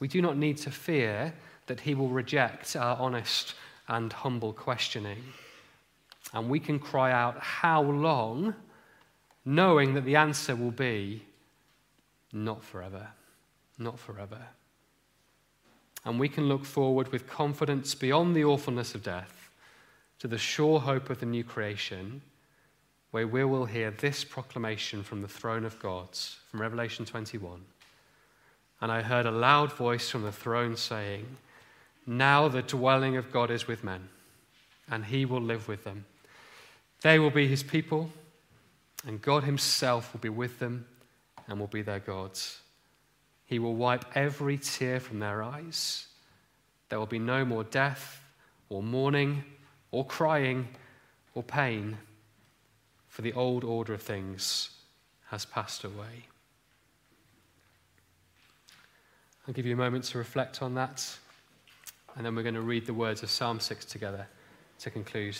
We 0.00 0.08
do 0.08 0.20
not 0.20 0.36
need 0.36 0.56
to 0.58 0.70
fear 0.70 1.32
that 1.66 1.80
He 1.80 1.94
will 1.94 2.08
reject 2.08 2.74
our 2.74 2.96
honest 2.96 3.54
and 3.86 4.12
humble 4.12 4.52
questioning. 4.52 5.22
And 6.34 6.48
we 6.48 6.58
can 6.58 6.78
cry 6.78 7.12
out, 7.12 7.38
How 7.38 7.82
long? 7.82 8.54
knowing 9.44 9.94
that 9.94 10.04
the 10.04 10.16
answer 10.16 10.54
will 10.54 10.70
be, 10.70 11.22
Not 12.32 12.62
forever. 12.62 13.08
Not 13.78 13.98
forever. 13.98 14.40
And 16.04 16.18
we 16.18 16.28
can 16.28 16.48
look 16.48 16.64
forward 16.64 17.08
with 17.12 17.28
confidence 17.28 17.94
beyond 17.94 18.34
the 18.34 18.44
awfulness 18.44 18.94
of 18.94 19.02
death 19.02 19.50
to 20.18 20.28
the 20.28 20.38
sure 20.38 20.80
hope 20.80 21.10
of 21.10 21.20
the 21.20 21.26
new 21.26 21.44
creation, 21.44 22.22
where 23.10 23.26
we 23.26 23.44
will 23.44 23.64
hear 23.64 23.90
this 23.90 24.22
proclamation 24.24 25.02
from 25.02 25.20
the 25.20 25.28
throne 25.28 25.64
of 25.64 25.78
God, 25.78 26.08
from 26.50 26.60
Revelation 26.60 27.04
21. 27.04 27.62
And 28.80 28.90
I 28.90 29.02
heard 29.02 29.26
a 29.26 29.30
loud 29.30 29.72
voice 29.72 30.08
from 30.08 30.22
the 30.22 30.32
throne 30.32 30.76
saying, 30.76 31.26
Now 32.06 32.48
the 32.48 32.62
dwelling 32.62 33.16
of 33.16 33.32
God 33.32 33.50
is 33.50 33.66
with 33.66 33.84
men, 33.84 34.08
and 34.90 35.04
he 35.04 35.24
will 35.24 35.42
live 35.42 35.68
with 35.68 35.84
them. 35.84 36.06
They 37.02 37.18
will 37.18 37.30
be 37.30 37.46
his 37.46 37.62
people, 37.62 38.10
and 39.06 39.20
God 39.20 39.44
himself 39.44 40.12
will 40.12 40.20
be 40.20 40.28
with 40.28 40.58
them 40.58 40.86
and 41.46 41.58
will 41.58 41.66
be 41.66 41.82
their 41.82 41.98
gods. 41.98 42.60
He 43.46 43.58
will 43.58 43.74
wipe 43.74 44.04
every 44.14 44.58
tear 44.58 45.00
from 45.00 45.18
their 45.18 45.42
eyes. 45.42 46.06
There 46.88 46.98
will 46.98 47.06
be 47.06 47.18
no 47.18 47.44
more 47.44 47.64
death, 47.64 48.22
or 48.68 48.82
mourning, 48.82 49.44
or 49.90 50.06
crying, 50.06 50.68
or 51.34 51.42
pain, 51.42 51.98
for 53.08 53.22
the 53.22 53.32
old 53.32 53.64
order 53.64 53.92
of 53.92 54.02
things 54.02 54.70
has 55.26 55.44
passed 55.44 55.84
away. 55.84 56.29
I'll 59.50 59.54
give 59.54 59.66
you 59.66 59.74
a 59.74 59.76
moment 59.76 60.04
to 60.04 60.18
reflect 60.18 60.62
on 60.62 60.74
that, 60.76 61.04
and 62.14 62.24
then 62.24 62.36
we're 62.36 62.44
going 62.44 62.54
to 62.54 62.60
read 62.60 62.86
the 62.86 62.94
words 62.94 63.24
of 63.24 63.30
Psalm 63.32 63.58
6 63.58 63.84
together 63.84 64.28
to 64.78 64.90
conclude 64.90 65.36